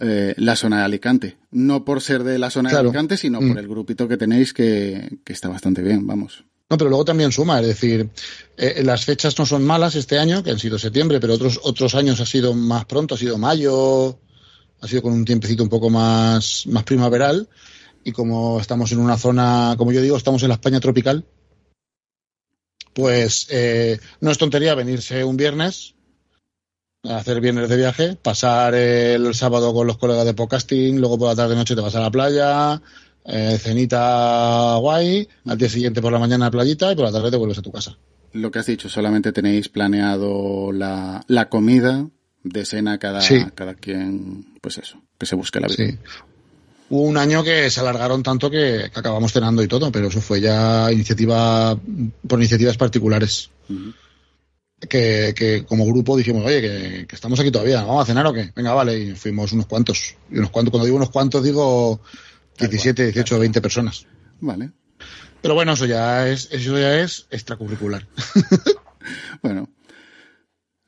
eh, 0.00 0.34
la 0.38 0.56
zona 0.56 0.78
de 0.78 0.84
Alicante. 0.84 1.36
No 1.52 1.84
por 1.84 2.00
ser 2.00 2.24
de 2.24 2.38
la 2.38 2.50
zona 2.50 2.70
Claro. 2.70 2.84
de 2.84 2.88
Alicante, 2.90 3.16
sino 3.16 3.40
Mm. 3.40 3.48
por 3.50 3.58
el 3.60 3.68
grupito 3.68 4.08
que 4.08 4.16
tenéis 4.16 4.52
que, 4.52 5.18
que 5.24 5.32
está 5.32 5.48
bastante 5.48 5.82
bien, 5.82 6.04
vamos. 6.06 6.44
No, 6.68 6.78
pero 6.78 6.88
luego 6.88 7.04
también 7.04 7.30
suma, 7.32 7.60
es 7.60 7.66
decir, 7.66 8.08
eh, 8.56 8.82
las 8.82 9.04
fechas 9.04 9.38
no 9.38 9.44
son 9.44 9.62
malas 9.64 9.94
este 9.94 10.18
año, 10.18 10.42
que 10.42 10.50
han 10.50 10.58
sido 10.58 10.78
septiembre, 10.78 11.20
pero 11.20 11.34
otros 11.34 11.60
otros 11.62 11.94
años 11.94 12.18
ha 12.20 12.26
sido 12.26 12.54
más 12.54 12.86
pronto, 12.86 13.14
ha 13.14 13.18
sido 13.18 13.36
mayo, 13.36 14.18
ha 14.82 14.88
sido 14.88 15.02
con 15.02 15.12
un 15.12 15.24
tiempecito 15.24 15.62
un 15.62 15.68
poco 15.68 15.88
más, 15.88 16.66
más 16.66 16.82
primaveral, 16.82 17.48
y 18.04 18.10
como 18.10 18.60
estamos 18.60 18.90
en 18.90 18.98
una 18.98 19.16
zona, 19.16 19.76
como 19.78 19.92
yo 19.92 20.02
digo, 20.02 20.16
estamos 20.16 20.42
en 20.42 20.48
la 20.48 20.56
España 20.56 20.80
tropical, 20.80 21.24
pues 22.92 23.46
eh, 23.50 24.00
no 24.20 24.32
es 24.32 24.38
tontería 24.38 24.74
venirse 24.74 25.24
un 25.24 25.36
viernes, 25.36 25.94
a 27.04 27.16
hacer 27.16 27.40
viernes 27.40 27.68
de 27.68 27.76
viaje, 27.76 28.16
pasar 28.16 28.74
el 28.74 29.34
sábado 29.34 29.72
con 29.72 29.86
los 29.86 29.98
colegas 29.98 30.24
de 30.24 30.34
podcasting, 30.34 31.00
luego 31.00 31.16
por 31.16 31.28
la 31.28 31.36
tarde 31.36 31.54
noche 31.54 31.76
te 31.76 31.80
vas 31.80 31.94
a 31.94 32.00
la 32.00 32.10
playa, 32.10 32.82
eh, 33.24 33.58
cenita 33.60 34.76
guay, 34.76 35.28
al 35.46 35.58
día 35.58 35.68
siguiente 35.68 36.02
por 36.02 36.12
la 36.12 36.18
mañana 36.18 36.50
playita 36.50 36.90
y 36.90 36.96
por 36.96 37.04
la 37.04 37.12
tarde 37.12 37.30
te 37.30 37.36
vuelves 37.36 37.58
a 37.58 37.62
tu 37.62 37.70
casa. 37.70 37.96
Lo 38.32 38.50
que 38.50 38.58
has 38.58 38.66
dicho, 38.66 38.88
solamente 38.88 39.30
tenéis 39.30 39.68
planeado 39.68 40.72
la, 40.72 41.22
la 41.28 41.48
comida 41.48 42.08
de 42.44 42.64
cena 42.64 42.98
cada, 42.98 43.20
Sí. 43.20 43.44
cada 43.54 43.74
quien, 43.74 44.44
pues 44.60 44.78
eso, 44.78 45.00
que 45.18 45.26
se 45.26 45.34
busque 45.36 45.60
la 45.60 45.68
vida. 45.68 45.76
Sí. 45.90 45.98
Hubo 46.90 47.02
un 47.02 47.16
año 47.16 47.42
que 47.42 47.70
se 47.70 47.80
alargaron 47.80 48.22
tanto 48.22 48.50
que, 48.50 48.90
que 48.92 49.00
acabamos 49.00 49.32
cenando 49.32 49.62
y 49.62 49.68
todo, 49.68 49.90
pero 49.90 50.08
eso 50.08 50.20
fue 50.20 50.40
ya 50.40 50.92
iniciativa 50.92 51.78
por 52.28 52.38
iniciativas 52.38 52.76
particulares. 52.76 53.50
Que, 54.88 55.32
que 55.36 55.64
como 55.64 55.86
grupo 55.86 56.16
dijimos, 56.16 56.44
oye, 56.44 56.60
que, 56.60 57.06
que 57.06 57.14
estamos 57.14 57.38
aquí 57.38 57.52
todavía, 57.52 57.82
¿vamos 57.84 58.02
a 58.02 58.06
cenar 58.06 58.26
o 58.26 58.32
qué? 58.32 58.50
Venga, 58.54 58.74
vale, 58.74 58.98
y 58.98 59.14
fuimos 59.14 59.52
unos 59.52 59.66
cuantos. 59.66 60.16
Y 60.30 60.38
unos 60.38 60.50
cuantos, 60.50 60.72
cuando 60.72 60.84
digo 60.86 60.96
unos 60.96 61.10
cuantos, 61.10 61.44
digo 61.44 62.00
Tal 62.56 62.68
17, 62.68 63.02
cual, 63.04 63.12
18, 63.14 63.38
20 63.38 63.60
personas. 63.62 64.06
Vale. 64.40 64.72
Pero 65.40 65.54
bueno, 65.54 65.72
eso 65.74 65.86
ya 65.86 66.28
es, 66.28 66.48
eso 66.50 66.76
ya 66.78 67.00
es 67.00 67.26
extracurricular. 67.30 68.06
Bueno, 69.42 69.68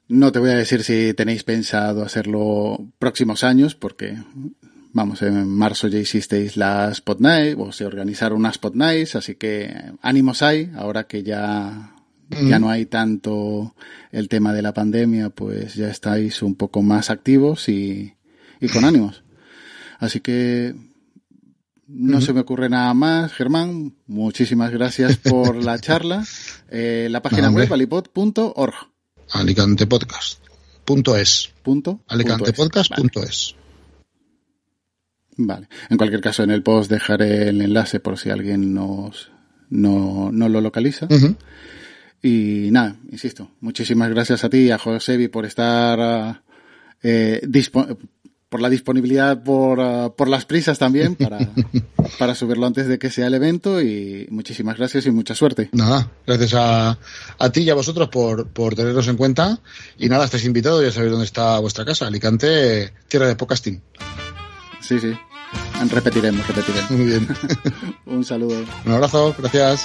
no 0.09 0.33
te 0.33 0.39
voy 0.39 0.51
a 0.51 0.57
decir 0.57 0.83
si 0.83 1.15
tenéis 1.15 1.45
pensado 1.45 2.03
hacerlo 2.03 2.79
próximos 2.99 3.45
años, 3.45 3.75
porque, 3.75 4.17
vamos, 4.93 5.23
en 5.23 5.49
marzo 5.49 5.89
ya 5.89 5.99
hicisteis 5.99 6.57
la 6.57 6.91
Spot 6.91 7.21
Night, 7.21 7.57
o 7.59 7.73
se 7.73 7.87
organizaron 7.87 8.39
unas 8.39 8.55
Spot 8.55 8.75
Nights, 8.75 9.17
así 9.17 9.37
que 9.37 9.75
ánimos 10.03 10.43
hay, 10.43 10.71
ahora 10.77 11.05
que 11.05 11.23
ya, 11.23 11.95
ya 12.29 12.59
no 12.59 12.71
hay 12.71 12.87
tanto 12.87 13.75
el 14.11 14.29
tema 14.29 14.53
de 14.53 14.63
la 14.63 14.75
pandemia, 14.75 15.31
pues 15.31 15.75
ya 15.75 15.89
estáis 15.89 16.43
un 16.43 16.55
poco 16.55 16.83
más 16.83 17.11
activos 17.11 17.69
y, 17.69 18.15
y 18.61 18.69
con 18.69 18.85
ánimos. 18.85 19.25
Así 19.99 20.21
que 20.21 20.75
no 21.87 22.21
se 22.21 22.33
me 22.33 22.41
ocurre 22.41 22.69
nada 22.69 22.93
más, 22.95 23.33
Germán. 23.33 23.95
Muchísimas 24.07 24.71
gracias 24.71 25.17
por 25.17 25.57
la 25.57 25.79
charla. 25.81 26.25
Eh, 26.71 27.09
la 27.11 27.23
página 27.23 27.51
No, 27.51 27.57
web 27.57 27.73
alipod.org. 27.73 28.75
Alicantepodcast.es. 29.35 31.53
Punto. 31.63 32.01
Alicantepodcast.es. 32.09 33.55
Vale. 35.37 35.69
En 35.91 35.97
cualquier 35.97 36.21
caso, 36.21 36.45
en 36.45 36.51
el 36.51 36.63
post 36.63 36.91
dejaré 36.91 37.49
el 37.49 37.61
enlace 37.61 38.01
por 38.01 38.19
si 38.19 38.31
alguien 38.31 38.73
nos 38.73 39.31
no, 39.71 40.31
no 40.33 40.49
lo 40.49 40.61
localiza. 40.61 41.09
Y 42.23 42.69
nada, 42.71 42.97
insisto, 43.11 43.51
muchísimas 43.61 44.09
gracias 44.11 44.45
a 44.45 44.49
ti 44.49 44.59
y 44.59 44.71
a 44.71 44.79
Josebi 44.79 45.29
por 45.29 45.45
estar 45.45 46.43
eh, 47.03 47.41
por 48.55 48.63
la 48.63 48.71
disponibilidad, 48.71 49.43
por, 49.43 49.81
ah, 49.81 50.13
por 50.17 50.29
las 50.29 50.45
prisas 50.45 50.79
también 50.79 51.17
para, 51.17 51.39
para 52.21 52.37
subirlo 52.37 52.69
antes 52.69 52.87
de 52.87 53.01
que 53.01 53.11
sea 53.11 53.27
el 53.27 53.35
evento 53.35 53.83
y 53.83 54.29
muchísimas 54.31 54.79
gracias 54.79 55.07
y 55.07 55.11
mucha 55.11 55.35
suerte. 55.35 55.71
Nada, 55.73 56.09
gracias 56.25 56.55
a, 56.55 56.97
a 57.37 57.51
ti 57.51 57.63
y 57.63 57.71
a 57.71 57.75
vosotros 57.75 58.11
por, 58.11 58.47
por 58.47 58.77
tenernos 58.77 59.09
en 59.09 59.17
cuenta. 59.17 59.59
Y 59.99 60.09
nada, 60.09 60.27
estáis 60.27 60.45
invitados, 60.45 60.85
ya 60.85 60.93
sabéis 60.93 61.11
dónde 61.11 61.27
está 61.27 61.59
vuestra 61.59 61.85
casa, 61.85 62.07
Alicante, 62.07 62.93
tierra 63.09 63.27
de 63.27 63.35
podcasting. 63.35 63.83
Sí, 64.81 65.01
sí. 65.01 65.19
Repetiremos, 65.91 66.47
repetiremos. 66.47 66.91
Muy 66.93 67.07
bien. 67.07 67.29
Un 68.07 68.25
saludo. 68.25 68.65
Un 68.87 68.93
abrazo, 68.93 69.35
gracias. 69.37 69.85